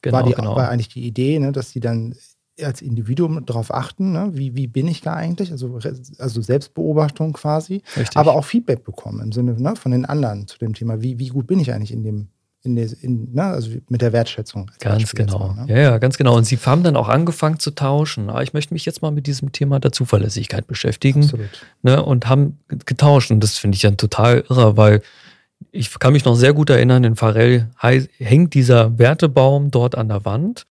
[0.03, 0.55] genau, war, die, genau.
[0.55, 2.15] war eigentlich die Idee, ne, dass die dann
[2.61, 4.29] als Individuum darauf achten, ne?
[4.33, 5.51] wie, wie bin ich da eigentlich?
[5.51, 5.79] Also,
[6.19, 8.15] also Selbstbeobachtung quasi, Richtig.
[8.15, 11.29] aber auch Feedback bekommen im Sinne ne, von den anderen zu dem Thema, wie, wie
[11.29, 12.27] gut bin ich eigentlich in dem,
[12.63, 14.69] in in, ne, also mit der Wertschätzung.
[14.79, 15.53] Ganz Beispiel genau.
[15.53, 15.73] mal, ne?
[15.73, 16.35] Ja, ja, ganz genau.
[16.35, 18.29] Und sie haben dann auch angefangen zu tauschen.
[18.29, 21.23] Ah, Ich möchte mich jetzt mal mit diesem Thema der Zuverlässigkeit beschäftigen.
[21.23, 21.49] Absolut.
[21.81, 23.31] Ne, und haben getauscht.
[23.31, 25.01] Und das finde ich dann total irre, weil
[25.71, 30.07] ich kann mich noch sehr gut erinnern, in Pharrell hei- hängt dieser Wertebaum dort an
[30.09, 30.65] der Wand.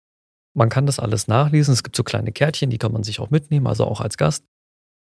[0.54, 1.72] Man kann das alles nachlesen.
[1.74, 4.44] Es gibt so kleine Kärtchen, die kann man sich auch mitnehmen, also auch als Gast.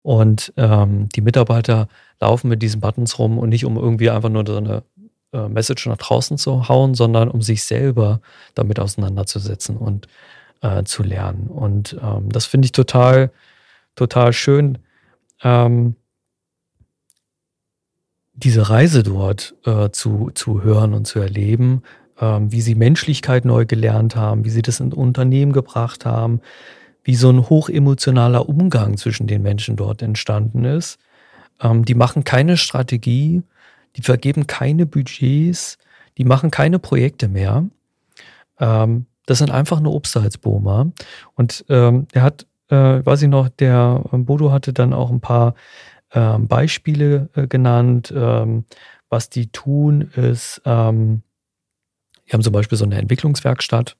[0.03, 1.87] Und ähm, die Mitarbeiter
[2.19, 4.83] laufen mit diesen Buttons rum und nicht um irgendwie einfach nur so eine
[5.33, 8.21] äh, Message nach draußen zu hauen, sondern um sich selber
[8.55, 10.07] damit auseinanderzusetzen und
[10.61, 11.47] äh, zu lernen.
[11.47, 13.31] Und ähm, das finde ich total,
[13.95, 14.77] total schön.
[15.43, 15.95] Ähm,
[18.33, 21.81] diese Reise dort äh, zu, zu hören und zu erleben,
[22.19, 26.41] ähm, wie sie Menschlichkeit neu gelernt haben, wie sie das in Unternehmen gebracht haben,
[27.03, 30.99] wie so ein hochemotionaler Umgang zwischen den Menschen dort entstanden ist.
[31.61, 33.43] Ähm, die machen keine Strategie,
[33.97, 35.77] die vergeben keine Budgets,
[36.17, 37.65] die machen keine Projekte mehr.
[38.59, 40.91] Ähm, das sind einfach nur Obstsalzboomer.
[41.35, 45.19] Und ähm, er hat, äh, weiß ich noch, der ähm, Bodo hatte dann auch ein
[45.19, 45.55] paar
[46.13, 48.13] ähm, Beispiele äh, genannt.
[48.15, 48.65] Ähm,
[49.09, 51.23] was die tun, ist, ähm,
[52.27, 53.95] die haben zum Beispiel so eine Entwicklungswerkstatt,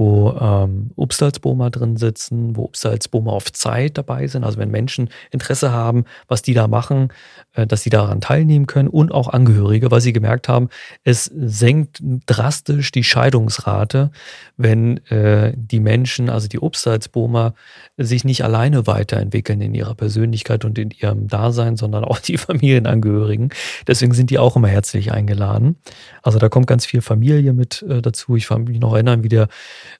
[0.00, 4.44] wo ähm, Obstalsbomer drin sitzen, wo Obstalsbomer auf Zeit dabei sind.
[4.44, 7.12] Also wenn Menschen Interesse haben, was die da machen,
[7.52, 10.70] äh, dass sie daran teilnehmen können und auch Angehörige, weil sie gemerkt haben,
[11.04, 14.10] es senkt drastisch die Scheidungsrate,
[14.56, 17.52] wenn äh, die Menschen, also die Obstalsbomer,
[17.98, 23.50] sich nicht alleine weiterentwickeln in ihrer Persönlichkeit und in ihrem Dasein, sondern auch die Familienangehörigen.
[23.86, 25.76] Deswegen sind die auch immer herzlich eingeladen.
[26.22, 28.36] Also da kommt ganz viel Familie mit äh, dazu.
[28.36, 29.48] Ich kann mich noch erinnern, wie der,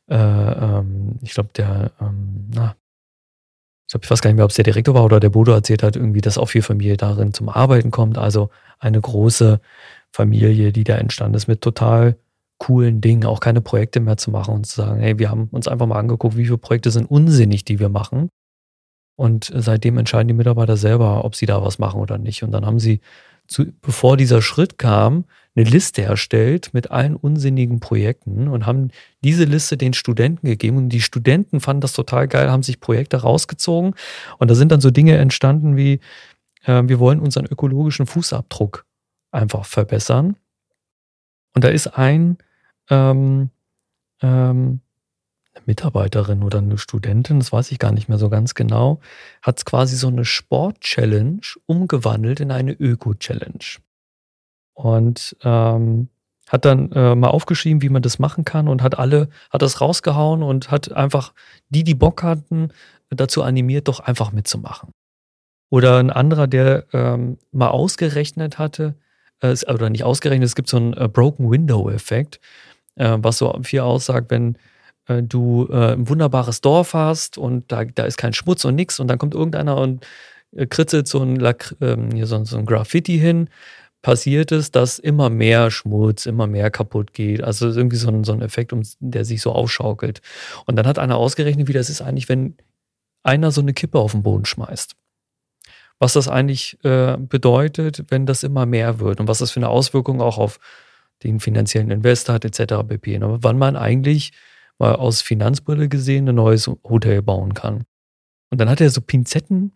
[0.09, 2.77] äh, ähm, ich glaube, der, ähm, na,
[3.87, 5.53] ich, glaub, ich weiß gar nicht mehr, ob es der Direktor war oder der Bodo
[5.53, 8.19] erzählt hat, irgendwie, dass auch viel Familie darin zum Arbeiten kommt.
[8.19, 9.61] Also eine große
[10.13, 12.17] Familie, die da entstanden ist mit total
[12.59, 15.67] coolen Dingen, auch keine Projekte mehr zu machen und zu sagen, hey, wir haben uns
[15.67, 18.29] einfach mal angeguckt, wie viele Projekte sind unsinnig, die wir machen.
[19.17, 22.43] Und seitdem entscheiden die Mitarbeiter selber, ob sie da was machen oder nicht.
[22.43, 23.01] Und dann haben sie,
[23.49, 25.25] zu, bevor dieser Schritt kam,
[25.61, 28.91] eine Liste erstellt mit allen unsinnigen Projekten und haben
[29.23, 30.77] diese Liste den Studenten gegeben.
[30.79, 33.95] Und die Studenten fanden das total geil, haben sich Projekte rausgezogen.
[34.39, 36.01] Und da sind dann so Dinge entstanden wie,
[36.65, 38.87] äh, wir wollen unseren ökologischen Fußabdruck
[39.31, 40.37] einfach verbessern.
[41.55, 42.39] Und da ist ein
[42.89, 43.51] ähm,
[44.23, 44.81] ähm,
[45.53, 49.01] eine Mitarbeiterin oder eine Studentin, das weiß ich gar nicht mehr so ganz genau,
[49.43, 53.65] hat quasi so eine Sport-Challenge umgewandelt in eine Öko-Challenge.
[54.83, 56.09] Und ähm,
[56.49, 59.81] hat dann äh, mal aufgeschrieben, wie man das machen kann und hat alle, hat das
[59.81, 61.33] rausgehauen und hat einfach
[61.69, 62.71] die, die Bock hatten,
[63.11, 64.91] dazu animiert, doch einfach mitzumachen.
[65.69, 68.95] Oder ein anderer, der ähm, mal ausgerechnet hatte,
[69.41, 72.41] äh, oder nicht ausgerechnet, es gibt so einen äh, Broken Window-Effekt,
[72.97, 74.57] äh, was so viel aussagt, wenn
[75.09, 78.99] äh, du äh, ein wunderbares Dorf hast und da, da ist kein Schmutz und nix
[78.99, 80.07] und dann kommt irgendeiner und
[80.69, 83.49] kritzelt so ein, Lack, ähm, so, so ein Graffiti hin,
[84.03, 87.43] passiert es, dass immer mehr Schmutz, immer mehr kaputt geht.
[87.43, 90.23] Also irgendwie so ein, so ein Effekt, der sich so aufschaukelt.
[90.67, 92.57] Und dann hat einer ausgerechnet, wie das ist eigentlich, wenn
[93.23, 94.97] einer so eine Kippe auf den Boden schmeißt.
[95.99, 99.69] Was das eigentlich äh, bedeutet, wenn das immer mehr wird und was das für eine
[99.69, 100.59] Auswirkung auch auf
[101.23, 102.89] den finanziellen Investor hat, etc.
[102.89, 103.17] pp.
[103.17, 103.39] Aber ne?
[103.43, 104.33] wann man eigentlich
[104.79, 107.85] mal aus Finanzbrille gesehen ein neues Hotel bauen kann.
[108.49, 109.73] Und dann hat er so Pinzetten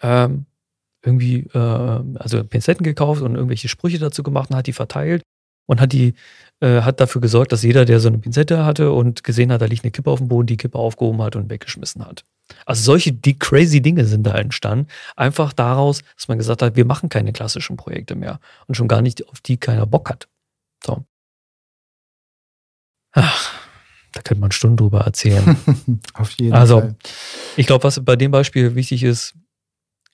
[0.00, 0.46] ähm,
[1.02, 1.58] irgendwie, äh,
[2.18, 5.22] also Pinzetten gekauft und irgendwelche Sprüche dazu gemacht und hat die verteilt
[5.66, 6.14] und hat die,
[6.60, 9.66] äh, hat dafür gesorgt, dass jeder, der so eine Pinzette hatte und gesehen hat, da
[9.66, 12.24] liegt eine Kippe auf dem Boden, die Kippe aufgehoben hat und weggeschmissen hat.
[12.64, 14.88] Also solche die crazy Dinge sind da entstanden.
[15.16, 19.02] Einfach daraus, dass man gesagt hat, wir machen keine klassischen Projekte mehr und schon gar
[19.02, 20.28] nicht, auf die keiner Bock hat.
[20.84, 21.04] So.
[23.12, 23.52] Ach,
[24.12, 25.56] da könnte man Stunden drüber erzählen.
[26.14, 26.96] auf jeden also, Fall.
[27.56, 29.34] ich glaube, was bei dem Beispiel wichtig ist,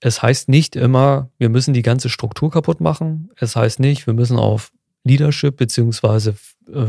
[0.01, 3.30] es heißt nicht immer, wir müssen die ganze Struktur kaputt machen.
[3.36, 4.72] Es heißt nicht, wir müssen auf
[5.05, 6.36] Leadership beziehungsweise
[6.72, 6.86] äh,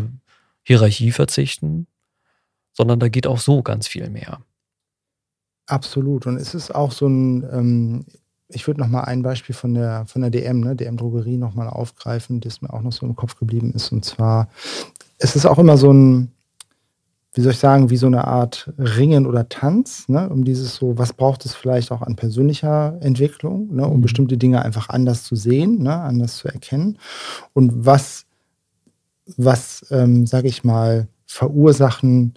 [0.63, 1.87] Hierarchie verzichten,
[2.73, 4.39] sondern da geht auch so ganz viel mehr.
[5.67, 6.25] Absolut.
[6.25, 8.05] Und es ist auch so ein, ähm,
[8.49, 11.55] ich würde noch mal ein Beispiel von der, von der DM, ne, DM Drogerie noch
[11.55, 13.91] mal aufgreifen, das mir auch noch so im Kopf geblieben ist.
[13.91, 14.49] Und zwar,
[15.17, 16.31] es ist auch immer so ein,
[17.35, 20.97] wie soll ich sagen, wie so eine Art Ringen oder Tanz, ne, um dieses so,
[20.97, 24.01] was braucht es vielleicht auch an persönlicher Entwicklung, ne, um mhm.
[24.01, 26.97] bestimmte Dinge einfach anders zu sehen, ne, anders zu erkennen.
[27.51, 28.25] Und was,
[29.35, 32.35] was, ähm, sage ich mal, verursachen,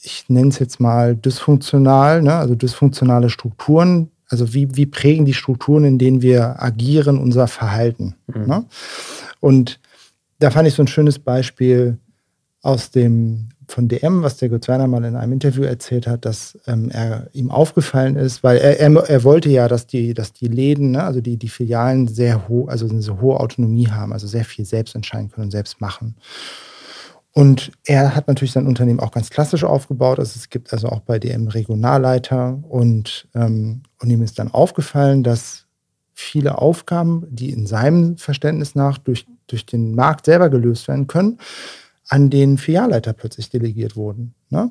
[0.00, 5.34] ich nenne es jetzt mal dysfunktional, ne, also dysfunktionale Strukturen, also wie, wie prägen die
[5.34, 8.14] Strukturen, in denen wir agieren, unser Verhalten.
[8.28, 8.46] Mhm.
[8.46, 8.64] Ne?
[9.40, 9.78] Und
[10.38, 11.98] da fand ich so ein schönes Beispiel
[12.62, 16.90] aus dem von DM, was der Götzwerner mal in einem Interview erzählt hat, dass ähm,
[16.90, 20.92] er ihm aufgefallen ist, weil er, er, er, wollte ja, dass die, dass die Läden,
[20.92, 24.44] ne, also die, die Filialen sehr hoch, also eine so hohe Autonomie haben, also sehr
[24.44, 26.16] viel selbst entscheiden können und selbst machen.
[27.32, 30.20] Und er hat natürlich sein Unternehmen auch ganz klassisch aufgebaut.
[30.20, 35.24] Also es gibt also auch bei DM Regionalleiter und, ähm, und ihm ist dann aufgefallen,
[35.24, 35.66] dass
[36.12, 41.38] viele Aufgaben, die in seinem Verständnis nach durch, durch den Markt selber gelöst werden können,
[42.08, 44.34] an den Filialleiter plötzlich delegiert wurden.
[44.50, 44.70] Ne?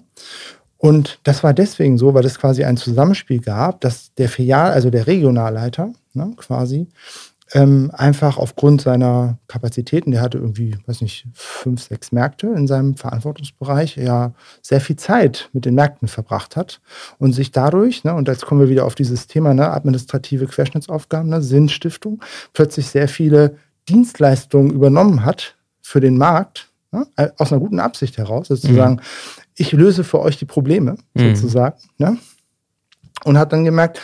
[0.78, 4.90] Und das war deswegen so, weil es quasi ein Zusammenspiel gab, dass der Filial, also
[4.90, 6.90] der Regionalleiter ne, quasi,
[7.54, 12.98] ähm, einfach aufgrund seiner Kapazitäten, der hatte irgendwie, weiß nicht, fünf, sechs Märkte in seinem
[12.98, 16.82] Verantwortungsbereich, ja sehr viel Zeit mit den Märkten verbracht hat
[17.20, 21.30] und sich dadurch, ne, und jetzt kommen wir wieder auf dieses Thema, ne, administrative Querschnittsaufgaben,
[21.30, 22.22] ne, Sinnstiftung,
[22.54, 23.56] plötzlich sehr viele
[23.88, 27.08] Dienstleistungen übernommen hat für den Markt, Ne?
[27.38, 29.02] Aus einer guten Absicht heraus, sozusagen, mhm.
[29.56, 31.36] ich löse für euch die Probleme, mhm.
[31.36, 31.76] sozusagen.
[31.98, 32.18] Ne?
[33.26, 34.00] Und hat dann gemerkt,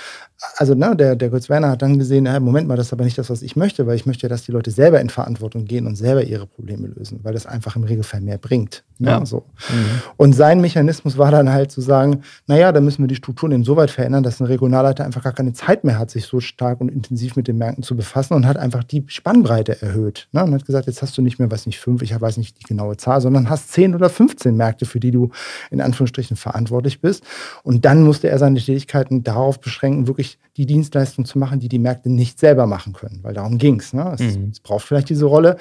[0.56, 3.04] also ne, der, der Götz Werner hat dann gesehen, ja, Moment mal, das ist aber
[3.04, 5.86] nicht das, was ich möchte, weil ich möchte, dass die Leute selber in Verantwortung gehen
[5.86, 8.84] und selber ihre Probleme lösen, weil das einfach im Regelfall mehr bringt.
[9.02, 9.26] Ne, ja.
[9.26, 9.46] so.
[9.70, 10.02] Mhm.
[10.18, 13.90] Und sein Mechanismus war dann halt zu sagen, naja, da müssen wir die Strukturen insoweit
[13.92, 17.38] verändern, dass ein Regionalleiter einfach gar keine Zeit mehr hat, sich so stark und intensiv
[17.38, 20.28] mit den Märkten zu befassen und hat einfach die Spannbreite erhöht.
[20.34, 22.60] Ne, und hat gesagt, jetzt hast du nicht mehr, weiß nicht, fünf, ich weiß nicht
[22.60, 25.30] die genaue Zahl, sondern hast zehn oder 15 Märkte, für die du
[25.72, 27.24] in Anführungsstrichen verantwortlich bist.
[27.64, 31.80] Und dann musste er seine Tätigkeiten darauf beschränken, wirklich die Dienstleistung zu machen, die die
[31.80, 34.12] Märkte nicht selber machen können, weil darum ging ne?
[34.14, 34.36] es.
[34.36, 34.50] Mhm.
[34.52, 35.56] Es braucht vielleicht diese Rolle,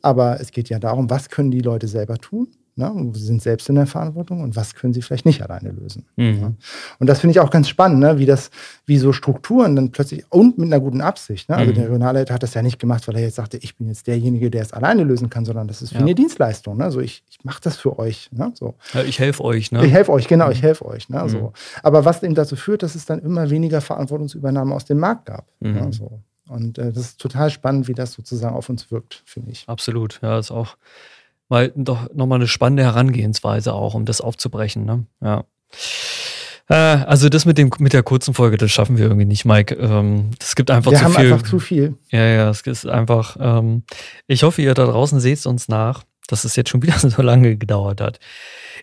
[0.00, 2.46] aber es geht ja darum, was können die Leute selber tun
[2.76, 2.92] Ne?
[3.14, 6.06] Sind selbst in der Verantwortung und was können sie vielleicht nicht alleine lösen.
[6.16, 6.40] Mhm.
[6.40, 6.52] Ja?
[6.98, 8.18] Und das finde ich auch ganz spannend, ne?
[8.18, 8.50] wie das,
[8.84, 11.48] wie so Strukturen dann plötzlich und mit einer guten Absicht.
[11.48, 11.56] Ne?
[11.56, 11.74] Also mhm.
[11.76, 14.50] der Regionalleiter hat das ja nicht gemacht, weil er jetzt sagte, ich bin jetzt derjenige,
[14.50, 16.02] der es alleine lösen kann, sondern das ist wie ja.
[16.02, 16.76] eine Dienstleistung.
[16.76, 16.90] Ne?
[16.90, 18.28] So, ich, ich mache das für euch.
[18.32, 18.50] Ne?
[18.54, 18.74] So.
[18.92, 19.70] Ja, ich helfe euch.
[19.70, 19.86] Ne?
[19.86, 20.66] Ich helfe euch, genau, ich mhm.
[20.66, 21.08] helfe euch.
[21.08, 21.28] Ne?
[21.28, 21.38] So.
[21.38, 21.50] Mhm.
[21.84, 25.46] Aber was eben dazu führt, dass es dann immer weniger Verantwortungsübernahme aus dem Markt gab.
[25.60, 25.80] Ne?
[25.80, 25.92] Mhm.
[25.92, 26.20] So.
[26.48, 29.64] Und äh, das ist total spannend, wie das sozusagen auf uns wirkt, finde ich.
[29.68, 30.76] Absolut, ja, ist auch
[31.48, 34.84] mal doch nochmal eine spannende Herangehensweise auch, um das aufzubrechen.
[34.84, 35.06] Ne?
[35.22, 35.44] Ja.
[36.68, 39.74] Äh, also das mit dem mit der kurzen Folge, das schaffen wir irgendwie nicht, Mike.
[39.74, 41.32] Ähm, das gibt einfach wir zu haben viel.
[41.32, 41.94] einfach zu viel.
[42.10, 43.36] Ja, ja, es ist einfach.
[43.38, 43.82] Ähm,
[44.26, 47.56] ich hoffe, ihr da draußen seht uns nach, dass es jetzt schon wieder so lange
[47.56, 48.18] gedauert hat.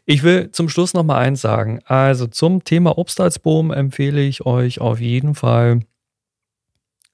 [0.05, 1.79] Ich will zum Schluss noch mal eins sagen.
[1.85, 5.81] Also zum Thema Obst als Boom empfehle ich euch auf jeden Fall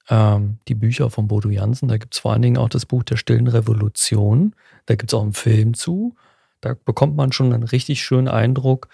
[0.09, 1.87] ähm, die Bücher von Bodo Jansen.
[1.87, 4.55] Da gibt es vor allen Dingen auch das Buch der stillen Revolution.
[4.85, 6.15] Da gibt es auch einen Film zu.
[6.61, 8.87] Da bekommt man schon einen richtig schönen Eindruck.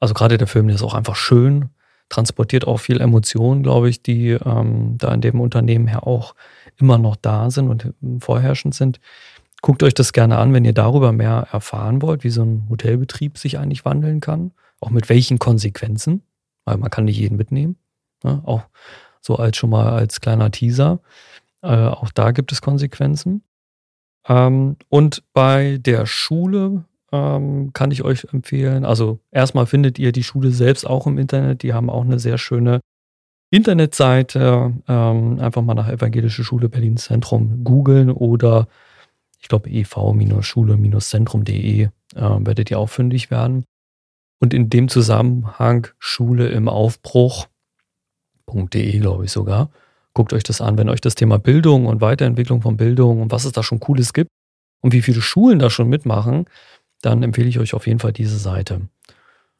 [0.00, 1.70] Also gerade der Film, der ist auch einfach schön,
[2.08, 6.34] transportiert auch viel Emotionen, glaube ich, die ähm, da in dem Unternehmen her auch
[6.78, 9.00] immer noch da sind und vorherrschend sind.
[9.62, 13.38] Guckt euch das gerne an, wenn ihr darüber mehr erfahren wollt, wie so ein Hotelbetrieb
[13.38, 14.52] sich eigentlich wandeln kann.
[14.80, 16.22] Auch mit welchen Konsequenzen,
[16.64, 17.76] weil man kann nicht jeden mitnehmen.
[18.24, 18.42] Ne?
[18.44, 18.62] Auch
[19.22, 21.00] so als schon mal als kleiner Teaser.
[21.62, 23.42] Äh, auch da gibt es Konsequenzen.
[24.28, 30.22] Ähm, und bei der Schule ähm, kann ich euch empfehlen, also erstmal findet ihr die
[30.22, 31.62] Schule selbst auch im Internet.
[31.62, 32.80] Die haben auch eine sehr schöne
[33.50, 34.72] Internetseite.
[34.88, 38.68] Ähm, einfach mal nach Evangelische Schule Berlin Zentrum googeln oder
[39.40, 43.64] ich glaube ev-schule-zentrum.de äh, werdet ihr auch fündig werden.
[44.40, 46.68] Und in dem Zusammenhang Schule im
[48.46, 49.70] Aufbruch.de, glaube ich sogar.
[50.14, 53.44] Guckt euch das an, wenn euch das Thema Bildung und Weiterentwicklung von Bildung und was
[53.44, 54.30] es da schon Cooles gibt
[54.80, 56.44] und wie viele Schulen da schon mitmachen,
[57.00, 58.82] dann empfehle ich euch auf jeden Fall diese Seite.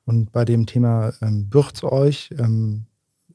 [0.04, 2.86] Und bei dem Thema ähm, Bürzt euch, ähm,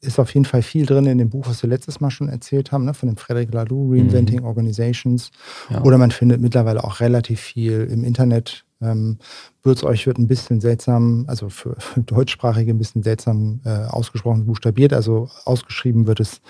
[0.02, 2.72] ist auf jeden Fall viel drin in dem Buch, was wir letztes Mal schon erzählt
[2.72, 4.46] haben, ne, von dem Frederic Laloux, Reinventing mhm.
[4.46, 5.32] Organizations.
[5.70, 5.82] Ja.
[5.84, 8.64] Oder man findet mittlerweile auch relativ viel im Internet.
[8.82, 9.18] Ähm,
[9.66, 14.94] euch wird ein bisschen seltsam, also für, Deutschsprachige ein bisschen seltsam äh, ausgesprochen, buchstabiert.
[14.94, 16.42] Also ausgeschrieben wird es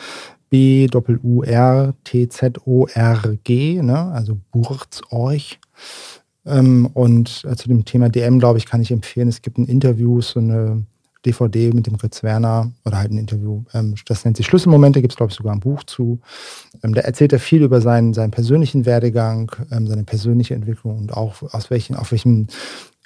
[0.49, 1.01] B-U-R-T-Z-O-R-G,
[3.82, 4.11] ne?
[4.11, 5.59] also Burzeuch.
[6.45, 9.65] Ähm, und äh, zu dem Thema DM, glaube ich, kann ich empfehlen, es gibt ein
[9.65, 10.86] Interview, so eine
[11.26, 13.63] DVD mit dem Ritz Werner oder halt ein Interview.
[13.74, 16.20] Ähm, das nennt sich Schlüsselmomente, gibt es, glaube ich, sogar ein Buch zu.
[16.84, 21.13] Ähm, da erzählt er viel über seinen, seinen persönlichen Werdegang, ähm, seine persönliche Entwicklung und
[21.13, 22.47] auch aus welchen, auf welchen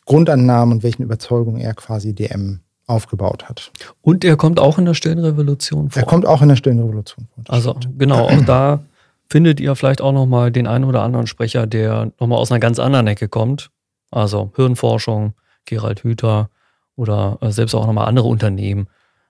[0.06, 3.72] Grundannahmen und welchen Überzeugungen er quasi DM aufgebaut hat.
[4.02, 6.02] Und er kommt auch in der Stillenrevolution vor.
[6.02, 7.44] Er kommt auch in der Stillenrevolution vor.
[7.48, 8.00] Also stimmt.
[8.00, 8.84] genau, auch da
[9.30, 12.80] findet ihr vielleicht auch nochmal den einen oder anderen Sprecher, der nochmal aus einer ganz
[12.80, 13.72] anderen Ecke kommt.
[14.12, 15.34] Also Hirnforschung,
[15.66, 16.50] Gerald Hüther,
[16.96, 18.88] oder äh, selbst auch nochmal andere Unternehmen,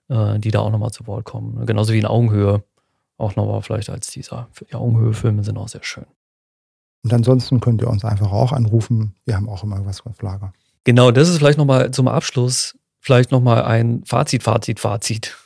[0.09, 1.66] äh, die da auch nochmal zu Wort kommen.
[1.66, 2.64] Genauso wie in Augenhöhe
[3.18, 4.49] auch nochmal vielleicht als dieser.
[4.70, 6.05] Die Augenhöhe-Filme sind auch sehr schön.
[7.03, 9.16] Und ansonsten könnt ihr uns einfach auch anrufen.
[9.26, 10.53] Wir haben auch immer was auf Lager.
[10.84, 15.38] Genau, das ist vielleicht nochmal zum Abschluss, vielleicht nochmal ein Fazit, Fazit, Fazit.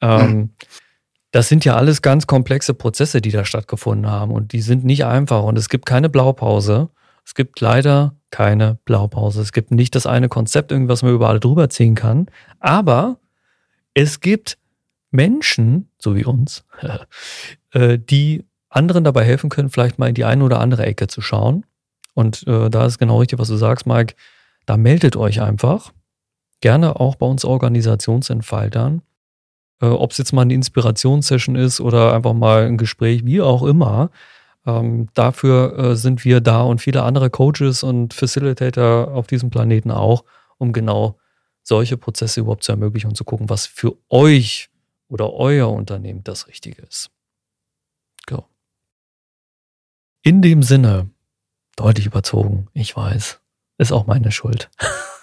[0.00, 0.50] Ähm, hm.
[1.30, 5.06] Das sind ja alles ganz komplexe Prozesse, die da stattgefunden haben und die sind nicht
[5.06, 6.90] einfach und es gibt keine Blaupause.
[7.24, 9.40] Es gibt leider keine Blaupause.
[9.40, 12.26] Es gibt nicht das eine Konzept, irgendwas man überall drüber ziehen kann.
[12.58, 13.18] Aber
[13.94, 14.58] es gibt
[15.12, 16.64] Menschen, so wie uns,
[17.70, 21.20] äh, die anderen dabei helfen können, vielleicht mal in die eine oder andere Ecke zu
[21.20, 21.64] schauen.
[22.14, 24.14] Und äh, da ist genau richtig, was du sagst, Mike.
[24.66, 25.92] Da meldet euch einfach.
[26.60, 29.02] Gerne auch bei uns Organisationsentfaltern.
[29.80, 33.62] Äh, Ob es jetzt mal eine Inspirationssession ist oder einfach mal ein Gespräch, wie auch
[33.62, 34.10] immer.
[34.64, 39.90] Ähm, dafür äh, sind wir da und viele andere Coaches und Facilitator auf diesem Planeten
[39.90, 40.24] auch,
[40.58, 41.18] um genau
[41.62, 44.70] solche Prozesse überhaupt zu ermöglichen und zu gucken, was für euch
[45.08, 47.10] oder euer Unternehmen das Richtige ist.
[48.26, 48.46] Go.
[50.22, 51.10] In dem Sinne,
[51.76, 53.40] deutlich überzogen, ich weiß,
[53.78, 54.70] ist auch meine Schuld.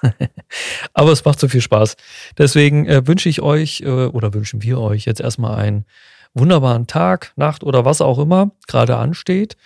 [0.93, 1.95] Aber es macht so viel Spaß.
[2.37, 5.85] Deswegen äh, wünsche ich euch äh, oder wünschen wir euch jetzt erstmal ein
[6.33, 9.57] wunderbaren Tag, Nacht oder was auch immer gerade ansteht.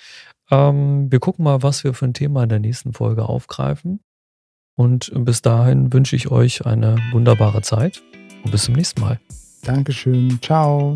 [0.51, 3.99] Ähm, wir gucken mal, was wir für ein Thema in der nächsten Folge aufgreifen.
[4.75, 8.01] Und bis dahin wünsche ich euch eine wunderbare Zeit
[8.43, 9.19] und bis zum nächsten Mal.
[9.63, 10.39] Dankeschön.
[10.41, 10.95] Ciao.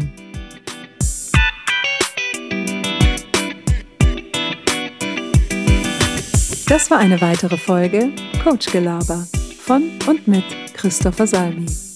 [6.68, 8.09] Das war eine weitere Folge
[8.43, 9.26] Coach Gelaber
[9.57, 10.43] von und mit
[10.74, 11.86] Christopher Salmi.